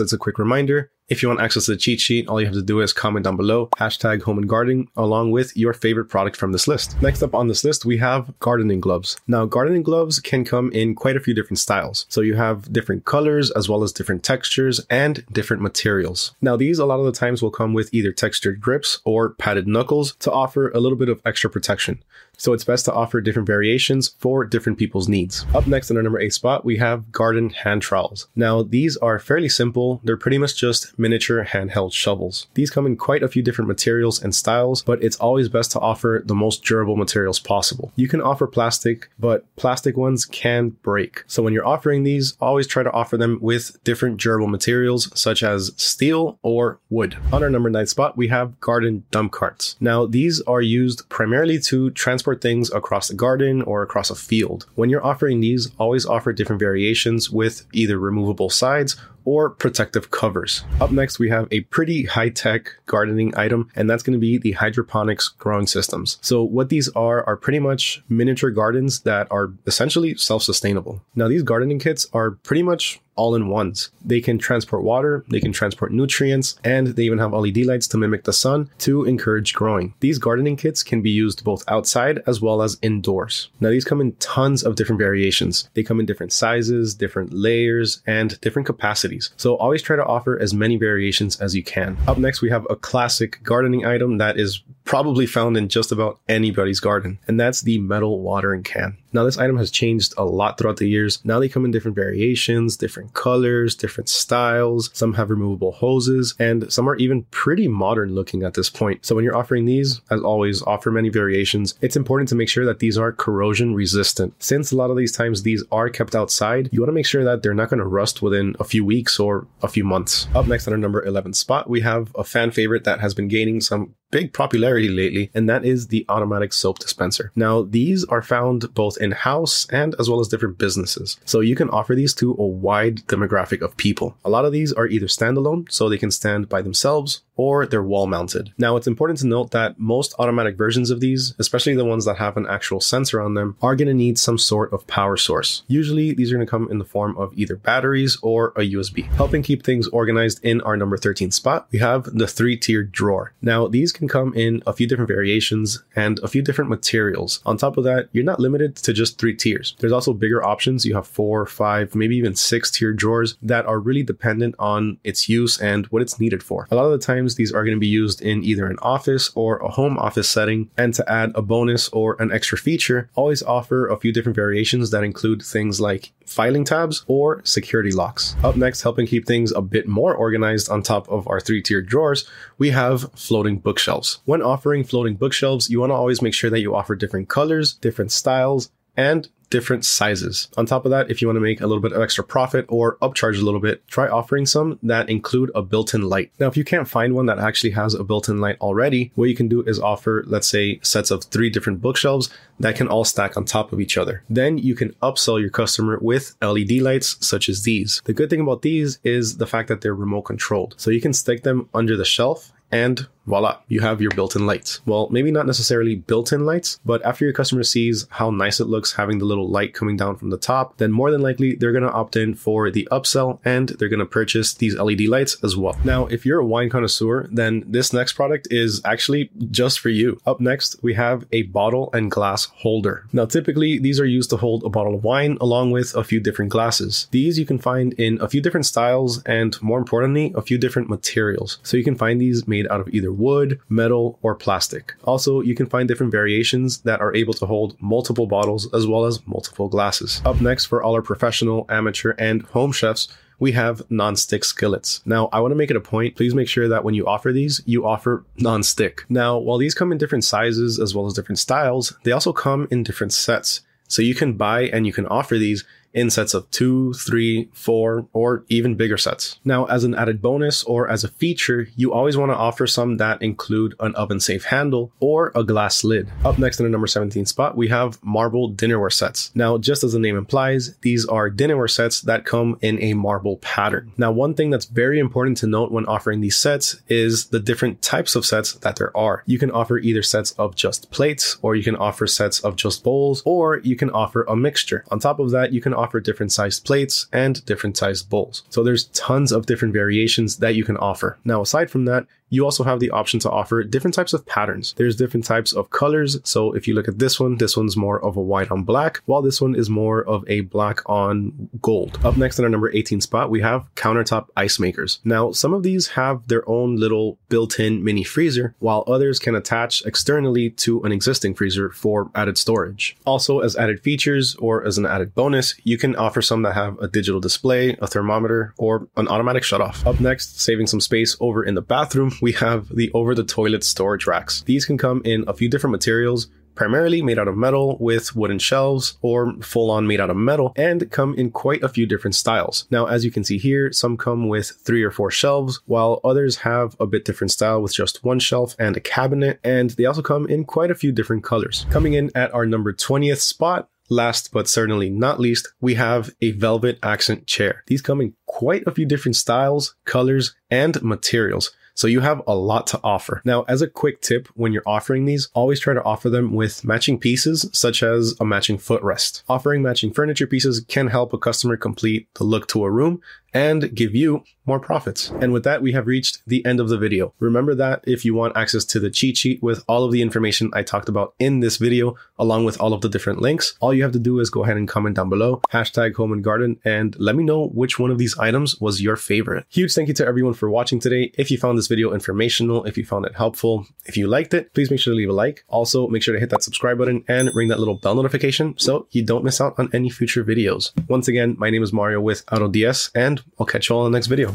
as 0.00 0.12
a 0.12 0.18
quick 0.18 0.38
reminder, 0.38 0.90
if 1.10 1.22
you 1.22 1.28
want 1.28 1.40
access 1.40 1.64
to 1.64 1.72
the 1.72 1.76
cheat 1.76 2.00
sheet, 2.00 2.28
all 2.28 2.40
you 2.40 2.46
have 2.46 2.54
to 2.54 2.62
do 2.62 2.80
is 2.80 2.92
comment 2.92 3.24
down 3.24 3.36
below, 3.36 3.68
hashtag 3.78 4.22
home 4.22 4.38
and 4.38 4.48
gardening, 4.48 4.88
along 4.96 5.32
with 5.32 5.56
your 5.56 5.72
favorite 5.72 6.04
product 6.04 6.36
from 6.36 6.52
this 6.52 6.68
list. 6.68 7.00
Next 7.02 7.20
up 7.20 7.34
on 7.34 7.48
this 7.48 7.64
list, 7.64 7.84
we 7.84 7.98
have 7.98 8.32
gardening 8.38 8.80
gloves. 8.80 9.18
Now, 9.26 9.44
gardening 9.44 9.82
gloves 9.82 10.20
can 10.20 10.44
come 10.44 10.70
in 10.70 10.94
quite 10.94 11.16
a 11.16 11.20
few 11.20 11.34
different 11.34 11.58
styles. 11.58 12.06
So 12.08 12.20
you 12.20 12.36
have 12.36 12.72
different 12.72 13.04
colors 13.04 13.50
as 13.50 13.68
well 13.68 13.82
as 13.82 13.92
different 13.92 14.22
textures 14.22 14.80
and 14.88 15.24
different 15.32 15.62
materials. 15.62 16.32
Now, 16.40 16.56
these 16.56 16.78
a 16.78 16.86
lot 16.86 17.00
of 17.00 17.06
the 17.06 17.12
times 17.12 17.42
will 17.42 17.50
come 17.50 17.74
with 17.74 17.92
either 17.92 18.12
textured 18.12 18.60
grips 18.60 19.00
or 19.04 19.30
padded 19.30 19.66
knuckles 19.66 20.14
to 20.20 20.30
offer 20.30 20.70
a 20.70 20.78
little 20.78 20.98
bit 20.98 21.08
of 21.08 21.20
extra 21.26 21.50
protection. 21.50 22.02
So 22.40 22.54
it's 22.54 22.64
best 22.64 22.86
to 22.86 22.94
offer 22.94 23.20
different 23.20 23.46
variations 23.46 24.14
for 24.18 24.46
different 24.46 24.78
people's 24.78 25.10
needs. 25.10 25.44
Up 25.54 25.66
next 25.66 25.90
on 25.90 25.98
our 25.98 26.02
number 26.02 26.18
eight 26.18 26.32
spot, 26.32 26.64
we 26.64 26.78
have 26.78 27.12
garden 27.12 27.50
hand 27.50 27.82
trowels. 27.82 28.28
Now, 28.34 28.62
these 28.62 28.96
are 28.96 29.18
fairly 29.18 29.50
simple. 29.50 30.00
They're 30.04 30.16
pretty 30.16 30.38
much 30.38 30.56
just 30.56 30.98
miniature 30.98 31.44
handheld 31.44 31.92
shovels. 31.92 32.46
These 32.54 32.70
come 32.70 32.86
in 32.86 32.96
quite 32.96 33.22
a 33.22 33.28
few 33.28 33.42
different 33.42 33.68
materials 33.68 34.22
and 34.22 34.34
styles, 34.34 34.82
but 34.82 35.04
it's 35.04 35.16
always 35.16 35.50
best 35.50 35.70
to 35.72 35.80
offer 35.80 36.22
the 36.24 36.34
most 36.34 36.64
durable 36.64 36.96
materials 36.96 37.38
possible. 37.38 37.92
You 37.94 38.08
can 38.08 38.22
offer 38.22 38.46
plastic, 38.46 39.10
but 39.18 39.44
plastic 39.56 39.98
ones 39.98 40.24
can 40.24 40.70
break. 40.70 41.24
So 41.26 41.42
when 41.42 41.52
you're 41.52 41.66
offering 41.66 42.04
these, 42.04 42.38
always 42.40 42.66
try 42.66 42.82
to 42.82 42.92
offer 42.92 43.18
them 43.18 43.38
with 43.42 43.76
different 43.84 44.18
durable 44.18 44.48
materials 44.48 45.10
such 45.14 45.42
as 45.42 45.72
steel 45.76 46.38
or 46.42 46.80
wood. 46.88 47.18
On 47.34 47.42
our 47.42 47.50
number 47.50 47.68
nine 47.68 47.86
spot, 47.86 48.16
we 48.16 48.28
have 48.28 48.58
garden 48.60 49.04
dump 49.10 49.32
carts. 49.32 49.76
Now, 49.78 50.06
these 50.06 50.40
are 50.46 50.62
used 50.62 51.06
primarily 51.10 51.58
to 51.60 51.90
transport 51.90 52.29
things 52.34 52.70
across 52.70 53.08
the 53.08 53.14
garden 53.14 53.62
or 53.62 53.82
across 53.82 54.10
a 54.10 54.14
field. 54.14 54.66
When 54.74 54.90
you're 54.90 55.04
offering 55.04 55.40
these, 55.40 55.70
always 55.78 56.06
offer 56.06 56.32
different 56.32 56.60
variations 56.60 57.30
with 57.30 57.66
either 57.72 57.98
removable 57.98 58.50
sides 58.50 58.96
or 59.24 59.50
protective 59.50 60.10
covers. 60.10 60.64
Up 60.80 60.90
next, 60.90 61.18
we 61.18 61.28
have 61.28 61.48
a 61.50 61.60
pretty 61.62 62.04
high 62.04 62.30
tech 62.30 62.76
gardening 62.86 63.36
item, 63.36 63.70
and 63.76 63.88
that's 63.88 64.02
going 64.02 64.14
to 64.14 64.18
be 64.18 64.38
the 64.38 64.52
hydroponics 64.52 65.28
growing 65.28 65.66
systems. 65.66 66.18
So, 66.20 66.42
what 66.42 66.68
these 66.68 66.88
are 66.90 67.24
are 67.26 67.36
pretty 67.36 67.58
much 67.58 68.02
miniature 68.08 68.50
gardens 68.50 69.00
that 69.00 69.28
are 69.30 69.52
essentially 69.66 70.14
self 70.16 70.42
sustainable. 70.42 71.02
Now, 71.14 71.28
these 71.28 71.42
gardening 71.42 71.78
kits 71.78 72.06
are 72.12 72.32
pretty 72.32 72.62
much 72.62 73.00
all 73.16 73.34
in 73.34 73.48
ones. 73.48 73.90
They 74.04 74.20
can 74.20 74.38
transport 74.38 74.82
water, 74.82 75.24
they 75.28 75.40
can 75.40 75.52
transport 75.52 75.92
nutrients, 75.92 76.58
and 76.64 76.88
they 76.88 77.04
even 77.04 77.18
have 77.18 77.32
LED 77.32 77.58
lights 77.58 77.86
to 77.88 77.98
mimic 77.98 78.24
the 78.24 78.32
sun 78.32 78.70
to 78.78 79.04
encourage 79.04 79.54
growing. 79.54 79.94
These 80.00 80.18
gardening 80.18 80.56
kits 80.56 80.82
can 80.82 81.02
be 81.02 81.10
used 81.10 81.44
both 81.44 81.64
outside 81.68 82.22
as 82.26 82.40
well 82.40 82.62
as 82.62 82.78
indoors. 82.82 83.50
Now, 83.60 83.70
these 83.70 83.84
come 83.84 84.00
in 84.00 84.12
tons 84.12 84.62
of 84.62 84.76
different 84.76 84.98
variations. 85.00 85.68
They 85.74 85.82
come 85.82 86.00
in 86.00 86.06
different 86.06 86.32
sizes, 86.32 86.94
different 86.94 87.32
layers, 87.32 88.02
and 88.06 88.40
different 88.40 88.66
capacities. 88.66 89.30
So 89.36 89.56
always 89.56 89.82
try 89.82 89.96
to 89.96 90.04
offer 90.04 90.38
as 90.38 90.54
many 90.54 90.76
variations 90.76 91.40
as 91.40 91.54
you 91.54 91.62
can. 91.62 91.98
Up 92.06 92.18
next, 92.18 92.40
we 92.40 92.50
have 92.50 92.66
a 92.70 92.76
classic 92.76 93.42
gardening 93.42 93.84
item 93.84 94.18
that 94.18 94.38
is 94.38 94.62
probably 94.84 95.26
found 95.26 95.56
in 95.56 95.68
just 95.68 95.92
about 95.92 96.18
anybody's 96.28 96.80
garden, 96.80 97.18
and 97.28 97.38
that's 97.38 97.60
the 97.60 97.78
metal 97.78 98.20
watering 98.20 98.62
can. 98.62 98.96
Now, 99.12 99.24
this 99.24 99.38
item 99.38 99.56
has 99.58 99.70
changed 99.70 100.14
a 100.16 100.24
lot 100.24 100.58
throughout 100.58 100.76
the 100.76 100.88
years. 100.88 101.20
Now 101.24 101.40
they 101.40 101.48
come 101.48 101.64
in 101.64 101.70
different 101.70 101.94
variations, 101.94 102.76
different 102.76 103.14
colors, 103.14 103.74
different 103.74 104.08
styles. 104.08 104.90
Some 104.92 105.14
have 105.14 105.30
removable 105.30 105.72
hoses, 105.72 106.34
and 106.38 106.72
some 106.72 106.88
are 106.88 106.96
even 106.96 107.24
pretty 107.30 107.68
modern 107.68 108.14
looking 108.14 108.42
at 108.42 108.54
this 108.54 108.70
point. 108.70 109.04
So 109.04 109.14
when 109.14 109.24
you're 109.24 109.36
offering 109.36 109.64
these, 109.64 110.00
as 110.10 110.22
always, 110.22 110.62
offer 110.62 110.90
many 110.90 111.08
variations. 111.08 111.74
It's 111.80 111.96
important 111.96 112.28
to 112.30 112.34
make 112.34 112.48
sure 112.48 112.64
that 112.64 112.78
these 112.78 112.98
are 112.98 113.12
corrosion 113.12 113.74
resistant. 113.74 114.34
Since 114.42 114.72
a 114.72 114.76
lot 114.76 114.90
of 114.90 114.96
these 114.96 115.12
times 115.12 115.42
these 115.42 115.64
are 115.72 115.88
kept 115.88 116.14
outside, 116.14 116.68
you 116.72 116.80
want 116.80 116.88
to 116.88 116.94
make 116.94 117.06
sure 117.06 117.24
that 117.24 117.42
they're 117.42 117.54
not 117.54 117.70
going 117.70 117.78
to 117.78 117.86
rust 117.86 118.22
within 118.22 118.54
a 118.60 118.64
few 118.64 118.84
weeks 118.84 119.18
or 119.18 119.46
a 119.62 119.68
few 119.68 119.84
months. 119.84 120.28
Up 120.34 120.46
next 120.46 120.66
on 120.66 120.72
our 120.72 120.78
number 120.78 121.04
11 121.04 121.34
spot, 121.34 121.68
we 121.68 121.80
have 121.80 122.14
a 122.14 122.24
fan 122.24 122.50
favorite 122.50 122.84
that 122.84 123.00
has 123.00 123.14
been 123.14 123.28
gaining 123.28 123.60
some 123.60 123.94
big 124.10 124.32
popularity 124.32 124.88
lately, 124.88 125.30
and 125.34 125.48
that 125.48 125.64
is 125.64 125.88
the 125.88 126.04
automatic 126.08 126.52
soap 126.52 126.78
dispenser. 126.78 127.32
Now, 127.34 127.62
these 127.62 128.04
are 128.04 128.22
found 128.22 128.72
both 128.74 128.98
in 128.98 129.12
house 129.12 129.66
and 129.70 129.94
as 129.98 130.08
well 130.08 130.20
as 130.20 130.28
different 130.28 130.58
businesses. 130.58 131.18
So 131.24 131.40
you 131.40 131.56
can 131.56 131.70
offer 131.70 131.94
these 131.94 132.14
to 132.14 132.32
a 132.32 132.46
wide 132.46 133.06
demographic 133.06 133.62
of 133.62 133.76
people. 133.76 134.16
A 134.24 134.30
lot 134.30 134.44
of 134.44 134.52
these 134.52 134.72
are 134.72 134.86
either 134.86 135.06
standalone, 135.06 135.70
so 135.70 135.88
they 135.88 135.98
can 135.98 136.10
stand 136.10 136.48
by 136.48 136.62
themselves, 136.62 137.22
or 137.40 137.64
they're 137.64 137.82
wall 137.82 138.06
mounted. 138.06 138.52
Now, 138.58 138.76
it's 138.76 138.86
important 138.86 139.18
to 139.20 139.26
note 139.26 139.50
that 139.52 139.80
most 139.80 140.14
automatic 140.18 140.58
versions 140.58 140.90
of 140.90 141.00
these, 141.00 141.34
especially 141.38 141.74
the 141.74 141.86
ones 141.86 142.04
that 142.04 142.18
have 142.18 142.36
an 142.36 142.46
actual 142.46 142.82
sensor 142.82 143.18
on 143.18 143.32
them, 143.32 143.56
are 143.62 143.74
going 143.74 143.88
to 143.88 143.94
need 143.94 144.18
some 144.18 144.36
sort 144.36 144.70
of 144.74 144.86
power 144.86 145.16
source. 145.16 145.62
Usually, 145.66 146.12
these 146.12 146.30
are 146.30 146.34
going 146.36 146.46
to 146.46 146.50
come 146.50 146.68
in 146.70 146.76
the 146.76 146.84
form 146.84 147.16
of 147.16 147.32
either 147.38 147.56
batteries 147.56 148.18
or 148.20 148.48
a 148.56 148.72
USB. 148.74 149.06
Helping 149.14 149.42
keep 149.42 149.64
things 149.64 149.88
organized 149.88 150.38
in 150.44 150.60
our 150.60 150.76
number 150.76 150.98
13 150.98 151.30
spot, 151.30 151.66
we 151.72 151.78
have 151.78 152.04
the 152.12 152.26
three 152.26 152.58
tiered 152.58 152.92
drawer. 152.92 153.32
Now, 153.40 153.66
these 153.66 153.90
can 153.90 154.06
come 154.06 154.34
in 154.34 154.62
a 154.66 154.74
few 154.74 154.86
different 154.86 155.08
variations 155.08 155.82
and 155.96 156.18
a 156.18 156.28
few 156.28 156.42
different 156.42 156.68
materials. 156.68 157.40
On 157.46 157.56
top 157.56 157.78
of 157.78 157.84
that, 157.84 158.10
you're 158.12 158.22
not 158.22 158.38
limited 158.40 158.76
to 158.76 158.92
just 158.92 159.18
three 159.18 159.34
tiers. 159.34 159.74
There's 159.78 159.92
also 159.92 160.12
bigger 160.12 160.44
options. 160.44 160.84
You 160.84 160.94
have 160.94 161.06
four, 161.06 161.46
five, 161.46 161.94
maybe 161.94 162.16
even 162.16 162.36
six 162.36 162.70
tier 162.70 162.92
drawers 162.92 163.38
that 163.40 163.64
are 163.64 163.78
really 163.78 164.02
dependent 164.02 164.56
on 164.58 164.98
its 165.04 165.26
use 165.26 165.58
and 165.58 165.86
what 165.86 166.02
it's 166.02 166.20
needed 166.20 166.42
for. 166.42 166.68
A 166.70 166.74
lot 166.74 166.84
of 166.84 166.92
the 166.92 166.98
times, 166.98 167.29
these 167.34 167.52
are 167.52 167.64
going 167.64 167.76
to 167.76 167.80
be 167.80 167.86
used 167.86 168.20
in 168.22 168.44
either 168.44 168.66
an 168.66 168.78
office 168.82 169.30
or 169.34 169.58
a 169.58 169.68
home 169.68 169.98
office 169.98 170.28
setting. 170.28 170.70
And 170.76 170.94
to 170.94 171.10
add 171.10 171.32
a 171.34 171.42
bonus 171.42 171.88
or 171.90 172.16
an 172.20 172.32
extra 172.32 172.58
feature, 172.58 173.10
always 173.14 173.42
offer 173.42 173.88
a 173.88 173.98
few 173.98 174.12
different 174.12 174.36
variations 174.36 174.90
that 174.90 175.04
include 175.04 175.42
things 175.42 175.80
like 175.80 176.12
filing 176.26 176.64
tabs 176.64 177.04
or 177.06 177.42
security 177.44 177.90
locks. 177.90 178.36
Up 178.44 178.56
next, 178.56 178.82
helping 178.82 179.06
keep 179.06 179.26
things 179.26 179.52
a 179.52 179.60
bit 179.60 179.88
more 179.88 180.14
organized 180.14 180.68
on 180.68 180.82
top 180.82 181.08
of 181.08 181.26
our 181.28 181.40
three 181.40 181.62
tiered 181.62 181.86
drawers, 181.86 182.28
we 182.58 182.70
have 182.70 183.10
floating 183.14 183.58
bookshelves. 183.58 184.20
When 184.24 184.42
offering 184.42 184.84
floating 184.84 185.16
bookshelves, 185.16 185.68
you 185.70 185.80
want 185.80 185.90
to 185.90 185.94
always 185.94 186.22
make 186.22 186.34
sure 186.34 186.50
that 186.50 186.60
you 186.60 186.74
offer 186.74 186.94
different 186.94 187.28
colors, 187.28 187.74
different 187.74 188.12
styles, 188.12 188.70
and 188.96 189.28
different 189.50 189.84
sizes. 189.84 190.48
On 190.56 190.64
top 190.64 190.84
of 190.84 190.90
that, 190.90 191.10
if 191.10 191.20
you 191.20 191.28
want 191.28 191.36
to 191.36 191.40
make 191.40 191.60
a 191.60 191.66
little 191.66 191.82
bit 191.82 191.92
of 191.92 192.00
extra 192.00 192.24
profit 192.24 192.64
or 192.68 192.96
upcharge 192.98 193.40
a 193.40 193.44
little 193.44 193.60
bit, 193.60 193.86
try 193.88 194.08
offering 194.08 194.46
some 194.46 194.78
that 194.82 195.10
include 195.10 195.50
a 195.54 195.62
built-in 195.62 196.02
light. 196.02 196.32
Now, 196.38 196.46
if 196.46 196.56
you 196.56 196.64
can't 196.64 196.88
find 196.88 197.14
one 197.14 197.26
that 197.26 197.38
actually 197.38 197.70
has 197.70 197.94
a 197.94 198.04
built-in 198.04 198.38
light 198.38 198.56
already, 198.60 199.12
what 199.16 199.28
you 199.28 199.34
can 199.34 199.48
do 199.48 199.62
is 199.62 199.78
offer, 199.78 200.24
let's 200.26 200.48
say, 200.48 200.78
sets 200.82 201.10
of 201.10 201.24
three 201.24 201.50
different 201.50 201.82
bookshelves 201.82 202.30
that 202.60 202.76
can 202.76 202.88
all 202.88 203.04
stack 203.04 203.36
on 203.36 203.44
top 203.44 203.72
of 203.72 203.80
each 203.80 203.98
other. 203.98 204.22
Then 204.30 204.58
you 204.58 204.74
can 204.74 204.90
upsell 205.02 205.40
your 205.40 205.50
customer 205.50 205.98
with 206.00 206.36
LED 206.40 206.72
lights 206.72 207.16
such 207.26 207.48
as 207.48 207.62
these. 207.62 208.00
The 208.04 208.12
good 208.12 208.30
thing 208.30 208.40
about 208.40 208.62
these 208.62 209.00
is 209.02 209.38
the 209.38 209.46
fact 209.46 209.68
that 209.68 209.80
they're 209.80 209.94
remote 209.94 210.22
controlled. 210.22 210.74
So 210.78 210.90
you 210.90 211.00
can 211.00 211.12
stick 211.12 211.42
them 211.42 211.68
under 211.74 211.96
the 211.96 212.04
shelf 212.04 212.52
and 212.72 213.06
voila, 213.26 213.58
you 213.68 213.80
have 213.80 214.00
your 214.00 214.10
built-in 214.10 214.46
lights. 214.46 214.80
Well, 214.86 215.08
maybe 215.10 215.30
not 215.30 215.46
necessarily 215.46 215.94
built-in 215.94 216.44
lights, 216.44 216.80
but 216.84 217.04
after 217.04 217.24
your 217.24 217.32
customer 217.32 217.62
sees 217.62 218.06
how 218.10 218.30
nice 218.30 218.58
it 218.60 218.66
looks 218.66 218.94
having 218.94 219.18
the 219.18 219.24
little 219.24 219.48
light 219.48 219.72
coming 219.72 219.96
down 219.96 220.16
from 220.16 220.30
the 220.30 220.36
top, 220.36 220.78
then 220.78 220.90
more 220.90 221.10
than 221.10 221.20
likely 221.20 221.54
they're 221.54 221.72
going 221.72 221.84
to 221.84 221.92
opt 221.92 222.16
in 222.16 222.34
for 222.34 222.70
the 222.70 222.88
upsell 222.90 223.38
and 223.44 223.70
they're 223.70 223.88
going 223.88 224.00
to 224.00 224.06
purchase 224.06 224.54
these 224.54 224.76
LED 224.76 225.02
lights 225.02 225.36
as 225.44 225.56
well. 225.56 225.78
Now, 225.84 226.06
if 226.06 226.26
you're 226.26 226.40
a 226.40 226.46
wine 226.46 226.70
connoisseur, 226.70 227.28
then 227.30 227.62
this 227.66 227.92
next 227.92 228.14
product 228.14 228.48
is 228.50 228.80
actually 228.84 229.30
just 229.50 229.78
for 229.78 229.90
you. 229.90 230.20
Up 230.26 230.40
next, 230.40 230.82
we 230.82 230.94
have 230.94 231.24
a 231.30 231.42
bottle 231.42 231.90
and 231.92 232.10
glass 232.10 232.46
holder. 232.46 233.06
Now, 233.12 233.26
typically 233.26 233.78
these 233.78 234.00
are 234.00 234.06
used 234.06 234.30
to 234.30 234.38
hold 234.38 234.64
a 234.64 234.68
bottle 234.68 234.96
of 234.96 235.04
wine 235.04 235.38
along 235.40 235.70
with 235.70 235.94
a 235.94 236.02
few 236.02 236.18
different 236.18 236.50
glasses. 236.50 237.06
These 237.12 237.38
you 237.38 237.46
can 237.46 237.58
find 237.58 237.92
in 237.92 238.20
a 238.20 238.28
few 238.28 238.40
different 238.40 238.66
styles 238.66 239.22
and 239.22 239.60
more 239.62 239.78
importantly, 239.78 240.32
a 240.34 240.42
few 240.42 240.58
different 240.58 240.88
materials. 240.88 241.58
So 241.62 241.76
you 241.76 241.84
can 241.84 241.94
find 241.94 242.20
these 242.20 242.48
made 242.60 242.70
out 242.70 242.80
of 242.80 242.92
either 242.94 243.12
wood, 243.12 243.60
metal, 243.68 244.18
or 244.22 244.34
plastic. 244.34 244.94
Also, 245.04 245.40
you 245.40 245.54
can 245.54 245.66
find 245.66 245.88
different 245.88 246.12
variations 246.12 246.80
that 246.80 247.00
are 247.00 247.14
able 247.14 247.34
to 247.34 247.46
hold 247.46 247.76
multiple 247.80 248.26
bottles 248.26 248.72
as 248.74 248.86
well 248.86 249.06
as 249.06 249.26
multiple 249.26 249.68
glasses. 249.68 250.20
Up 250.24 250.40
next, 250.40 250.66
for 250.66 250.82
all 250.82 250.94
our 250.94 251.02
professional, 251.02 251.66
amateur, 251.68 252.14
and 252.18 252.42
home 252.42 252.72
chefs, 252.72 253.08
we 253.38 253.52
have 253.52 253.82
non-stick 253.90 254.44
skillets. 254.44 255.00
Now, 255.06 255.30
I 255.32 255.40
want 255.40 255.52
to 255.52 255.56
make 255.56 255.70
it 255.70 255.76
a 255.76 255.80
point, 255.80 256.14
please 256.14 256.34
make 256.34 256.48
sure 256.48 256.68
that 256.68 256.84
when 256.84 256.94
you 256.94 257.06
offer 257.06 257.32
these, 257.32 257.62
you 257.64 257.86
offer 257.86 258.24
non-stick. 258.36 259.06
Now, 259.08 259.38
while 259.38 259.56
these 259.56 259.74
come 259.74 259.92
in 259.92 259.98
different 259.98 260.24
sizes 260.24 260.78
as 260.78 260.94
well 260.94 261.06
as 261.06 261.14
different 261.14 261.38
styles, 261.38 261.96
they 262.04 262.12
also 262.12 262.34
come 262.34 262.68
in 262.70 262.82
different 262.82 263.14
sets. 263.14 263.62
So 263.88 264.02
you 264.02 264.14
can 264.14 264.34
buy 264.34 264.64
and 264.64 264.86
you 264.86 264.92
can 264.92 265.06
offer 265.06 265.38
these 265.38 265.64
in 265.92 266.10
sets 266.10 266.34
of 266.34 266.50
two, 266.50 266.92
three, 266.94 267.48
four, 267.52 268.06
or 268.12 268.44
even 268.48 268.74
bigger 268.74 268.96
sets. 268.96 269.38
Now, 269.44 269.64
as 269.66 269.84
an 269.84 269.94
added 269.94 270.22
bonus 270.22 270.62
or 270.64 270.88
as 270.88 271.04
a 271.04 271.08
feature, 271.08 271.68
you 271.76 271.92
always 271.92 272.16
want 272.16 272.30
to 272.30 272.36
offer 272.36 272.66
some 272.66 272.96
that 272.98 273.22
include 273.22 273.74
an 273.80 273.94
oven 273.94 274.20
safe 274.20 274.44
handle 274.44 274.92
or 275.00 275.32
a 275.34 275.44
glass 275.44 275.84
lid. 275.84 276.08
Up 276.24 276.38
next 276.38 276.60
in 276.60 276.64
the 276.64 276.70
number 276.70 276.86
17 276.86 277.26
spot, 277.26 277.56
we 277.56 277.68
have 277.68 278.02
marble 278.02 278.52
dinnerware 278.52 278.92
sets. 278.92 279.30
Now, 279.34 279.58
just 279.58 279.84
as 279.84 279.92
the 279.92 279.98
name 279.98 280.16
implies, 280.16 280.76
these 280.82 281.06
are 281.06 281.30
dinnerware 281.30 281.70
sets 281.70 282.00
that 282.02 282.24
come 282.24 282.58
in 282.60 282.80
a 282.82 282.94
marble 282.94 283.38
pattern. 283.38 283.92
Now, 283.96 284.12
one 284.12 284.34
thing 284.34 284.50
that's 284.50 284.66
very 284.66 284.98
important 284.98 285.36
to 285.38 285.46
note 285.46 285.72
when 285.72 285.86
offering 285.86 286.20
these 286.20 286.36
sets 286.36 286.80
is 286.88 287.26
the 287.26 287.40
different 287.40 287.82
types 287.82 288.14
of 288.14 288.24
sets 288.24 288.54
that 288.54 288.76
there 288.76 288.96
are. 288.96 289.22
You 289.26 289.38
can 289.38 289.50
offer 289.50 289.78
either 289.78 290.02
sets 290.02 290.32
of 290.32 290.54
just 290.54 290.90
plates, 290.90 291.38
or 291.42 291.56
you 291.56 291.64
can 291.64 291.76
offer 291.76 292.06
sets 292.06 292.40
of 292.40 292.56
just 292.56 292.84
bowls, 292.84 293.22
or 293.24 293.58
you 293.58 293.76
can 293.76 293.90
offer 293.90 294.24
a 294.24 294.36
mixture. 294.36 294.84
On 294.90 294.98
top 294.98 295.18
of 295.18 295.30
that, 295.30 295.52
you 295.52 295.60
can 295.60 295.74
offer 295.80 296.00
different 296.00 296.32
sized 296.32 296.64
plates 296.64 297.06
and 297.12 297.44
different 297.46 297.76
sized 297.76 298.10
bowls. 298.10 298.44
So 298.50 298.62
there's 298.62 298.86
tons 298.86 299.32
of 299.32 299.46
different 299.46 299.74
variations 299.74 300.36
that 300.38 300.54
you 300.54 300.64
can 300.64 300.76
offer. 300.76 301.18
Now, 301.24 301.40
aside 301.40 301.70
from 301.70 301.84
that, 301.86 302.06
you 302.30 302.44
also 302.44 302.64
have 302.64 302.80
the 302.80 302.90
option 302.90 303.20
to 303.20 303.30
offer 303.30 303.62
different 303.62 303.94
types 303.94 304.12
of 304.12 304.24
patterns. 304.24 304.74
There's 304.76 304.96
different 304.96 305.26
types 305.26 305.52
of 305.52 305.70
colors. 305.70 306.18
So 306.24 306.52
if 306.52 306.66
you 306.66 306.74
look 306.74 306.88
at 306.88 306.98
this 306.98 307.20
one, 307.20 307.36
this 307.36 307.56
one's 307.56 307.76
more 307.76 308.02
of 308.02 308.16
a 308.16 308.22
white 308.22 308.50
on 308.50 308.62
black, 308.62 309.02
while 309.04 309.22
this 309.22 309.40
one 309.40 309.54
is 309.54 309.68
more 309.68 310.02
of 310.02 310.24
a 310.28 310.40
black 310.40 310.80
on 310.88 311.50
gold. 311.60 311.98
Up 312.04 312.16
next 312.16 312.38
in 312.38 312.44
our 312.44 312.50
number 312.50 312.72
18 312.72 313.00
spot, 313.00 313.30
we 313.30 313.40
have 313.40 313.72
countertop 313.74 314.28
ice 314.36 314.58
makers. 314.58 315.00
Now, 315.04 315.32
some 315.32 315.52
of 315.52 315.62
these 315.62 315.88
have 315.88 316.26
their 316.28 316.48
own 316.48 316.76
little 316.76 317.18
built-in 317.28 317.84
mini 317.84 318.04
freezer, 318.04 318.54
while 318.60 318.84
others 318.86 319.18
can 319.18 319.34
attach 319.34 319.84
externally 319.84 320.50
to 320.50 320.82
an 320.82 320.92
existing 320.92 321.34
freezer 321.34 321.70
for 321.70 322.10
added 322.14 322.38
storage. 322.38 322.96
Also, 323.04 323.40
as 323.40 323.56
added 323.56 323.82
features 323.82 324.36
or 324.36 324.64
as 324.64 324.78
an 324.78 324.86
added 324.86 325.14
bonus, 325.14 325.54
you 325.64 325.76
can 325.76 325.96
offer 325.96 326.22
some 326.22 326.42
that 326.42 326.54
have 326.54 326.78
a 326.78 326.88
digital 326.88 327.20
display, 327.20 327.76
a 327.80 327.86
thermometer, 327.86 328.54
or 328.56 328.88
an 328.96 329.08
automatic 329.08 329.42
shutoff. 329.42 329.84
Up 329.86 330.00
next, 330.00 330.40
saving 330.40 330.66
some 330.66 330.80
space 330.80 331.16
over 331.20 331.44
in 331.44 331.54
the 331.54 331.62
bathroom, 331.62 332.10
we 332.20 332.32
have 332.32 332.68
the 332.74 332.90
over 332.92 333.14
the 333.14 333.24
toilet 333.24 333.64
storage 333.64 334.06
racks. 334.06 334.42
These 334.42 334.66
can 334.66 334.78
come 334.78 335.02
in 335.04 335.24
a 335.26 335.34
few 335.34 335.48
different 335.48 335.72
materials, 335.72 336.28
primarily 336.54 337.00
made 337.00 337.18
out 337.18 337.28
of 337.28 337.36
metal 337.36 337.76
with 337.80 338.14
wooden 338.14 338.38
shelves 338.38 338.98
or 339.02 339.34
full 339.40 339.70
on 339.70 339.86
made 339.86 340.00
out 340.00 340.10
of 340.10 340.16
metal 340.16 340.52
and 340.56 340.90
come 340.90 341.14
in 341.14 341.30
quite 341.30 341.62
a 341.62 341.68
few 341.68 341.86
different 341.86 342.14
styles. 342.14 342.66
Now, 342.70 342.86
as 342.86 343.04
you 343.04 343.10
can 343.10 343.24
see 343.24 343.38
here, 343.38 343.72
some 343.72 343.96
come 343.96 344.28
with 344.28 344.50
three 344.64 344.82
or 344.82 344.90
four 344.90 345.10
shelves, 345.10 345.60
while 345.66 346.00
others 346.04 346.36
have 346.38 346.76
a 346.78 346.86
bit 346.86 347.04
different 347.04 347.30
style 347.30 347.62
with 347.62 347.72
just 347.72 348.04
one 348.04 348.18
shelf 348.18 348.56
and 348.58 348.76
a 348.76 348.80
cabinet, 348.80 349.40
and 349.42 349.70
they 349.70 349.86
also 349.86 350.02
come 350.02 350.26
in 350.26 350.44
quite 350.44 350.70
a 350.70 350.74
few 350.74 350.92
different 350.92 351.24
colors. 351.24 351.66
Coming 351.70 351.94
in 351.94 352.10
at 352.14 352.34
our 352.34 352.46
number 352.46 352.72
20th 352.72 353.20
spot, 353.20 353.68
Last 353.92 354.30
but 354.32 354.48
certainly 354.48 354.88
not 354.88 355.18
least, 355.18 355.48
we 355.60 355.74
have 355.74 356.14
a 356.20 356.30
velvet 356.30 356.78
accent 356.80 357.26
chair. 357.26 357.64
These 357.66 357.82
come 357.82 358.00
in 358.00 358.14
quite 358.26 358.62
a 358.64 358.70
few 358.70 358.86
different 358.86 359.16
styles, 359.16 359.74
colors, 359.84 360.36
and 360.48 360.80
materials. 360.80 361.50
So 361.80 361.86
you 361.86 362.00
have 362.00 362.20
a 362.26 362.34
lot 362.34 362.66
to 362.66 362.80
offer. 362.84 363.22
Now, 363.24 363.44
as 363.48 363.62
a 363.62 363.66
quick 363.66 364.02
tip, 364.02 364.28
when 364.34 364.52
you're 364.52 364.62
offering 364.66 365.06
these, 365.06 365.30
always 365.32 365.58
try 365.60 365.72
to 365.72 365.82
offer 365.82 366.10
them 366.10 366.34
with 366.34 366.62
matching 366.62 366.98
pieces, 366.98 367.48
such 367.54 367.82
as 367.82 368.14
a 368.20 368.24
matching 368.26 368.58
footrest. 368.58 369.22
Offering 369.30 369.62
matching 369.62 369.90
furniture 369.90 370.26
pieces 370.26 370.60
can 370.68 370.88
help 370.88 371.14
a 371.14 371.18
customer 371.18 371.56
complete 371.56 372.06
the 372.16 372.24
look 372.24 372.48
to 372.48 372.64
a 372.64 372.70
room 372.70 373.00
and 373.32 373.74
give 373.74 373.94
you 373.94 374.24
more 374.46 374.58
profits. 374.58 375.10
And 375.20 375.32
with 375.32 375.44
that, 375.44 375.62
we 375.62 375.72
have 375.72 375.86
reached 375.86 376.22
the 376.26 376.44
end 376.44 376.58
of 376.58 376.68
the 376.68 376.78
video. 376.78 377.14
Remember 377.20 377.54
that 377.54 377.84
if 377.86 378.04
you 378.04 378.14
want 378.14 378.36
access 378.36 378.64
to 378.66 378.80
the 378.80 378.90
cheat 378.90 379.16
sheet 379.16 379.42
with 379.42 379.62
all 379.68 379.84
of 379.84 379.92
the 379.92 380.02
information 380.02 380.50
I 380.52 380.62
talked 380.62 380.88
about 380.88 381.14
in 381.18 381.40
this 381.40 381.56
video, 381.56 381.94
along 382.18 382.44
with 382.44 382.60
all 382.60 382.72
of 382.72 382.80
the 382.80 382.88
different 382.88 383.20
links, 383.20 383.54
all 383.60 383.72
you 383.72 383.82
have 383.84 383.92
to 383.92 383.98
do 383.98 384.18
is 384.18 384.28
go 384.28 384.42
ahead 384.42 384.56
and 384.56 384.66
comment 384.66 384.96
down 384.96 385.08
below, 385.08 385.40
hashtag 385.52 385.94
home 385.94 386.12
and 386.12 386.24
garden, 386.24 386.58
and 386.64 386.96
let 386.98 387.14
me 387.14 387.22
know 387.22 387.46
which 387.48 387.78
one 387.78 387.90
of 387.90 387.98
these 387.98 388.18
items 388.18 388.60
was 388.60 388.82
your 388.82 388.96
favorite. 388.96 389.46
Huge 389.50 389.72
thank 389.72 389.88
you 389.88 389.94
to 389.94 390.06
everyone 390.06 390.34
for 390.34 390.50
watching 390.50 390.80
today. 390.80 391.12
If 391.16 391.30
you 391.30 391.38
found 391.38 391.56
this 391.56 391.68
video 391.68 391.92
informational, 391.92 392.64
if 392.64 392.76
you 392.76 392.84
found 392.84 393.06
it 393.06 393.14
helpful, 393.14 393.66
if 393.84 393.96
you 393.96 394.08
liked 394.08 394.34
it, 394.34 394.52
please 394.52 394.70
make 394.70 394.80
sure 394.80 394.92
to 394.92 394.96
leave 394.96 395.10
a 395.10 395.12
like. 395.12 395.44
Also, 395.48 395.86
make 395.86 396.02
sure 396.02 396.14
to 396.14 396.20
hit 396.20 396.30
that 396.30 396.42
subscribe 396.42 396.78
button 396.78 397.04
and 397.06 397.30
ring 397.34 397.48
that 397.48 397.60
little 397.60 397.76
bell 397.76 397.94
notification 397.94 398.54
so 398.58 398.88
you 398.90 399.04
don't 399.04 399.24
miss 399.24 399.40
out 399.40 399.56
on 399.58 399.70
any 399.72 399.90
future 399.90 400.24
videos. 400.24 400.72
Once 400.88 401.06
again, 401.06 401.36
my 401.38 401.50
name 401.50 401.62
is 401.62 401.72
Mario 401.72 402.00
with 402.00 402.26
AutoDS 402.26 402.90
and 402.94 403.19
I'll 403.38 403.46
catch 403.46 403.68
you 403.68 403.76
all 403.76 403.86
in 403.86 403.92
the 403.92 403.96
next 403.96 404.06
video. 404.06 404.34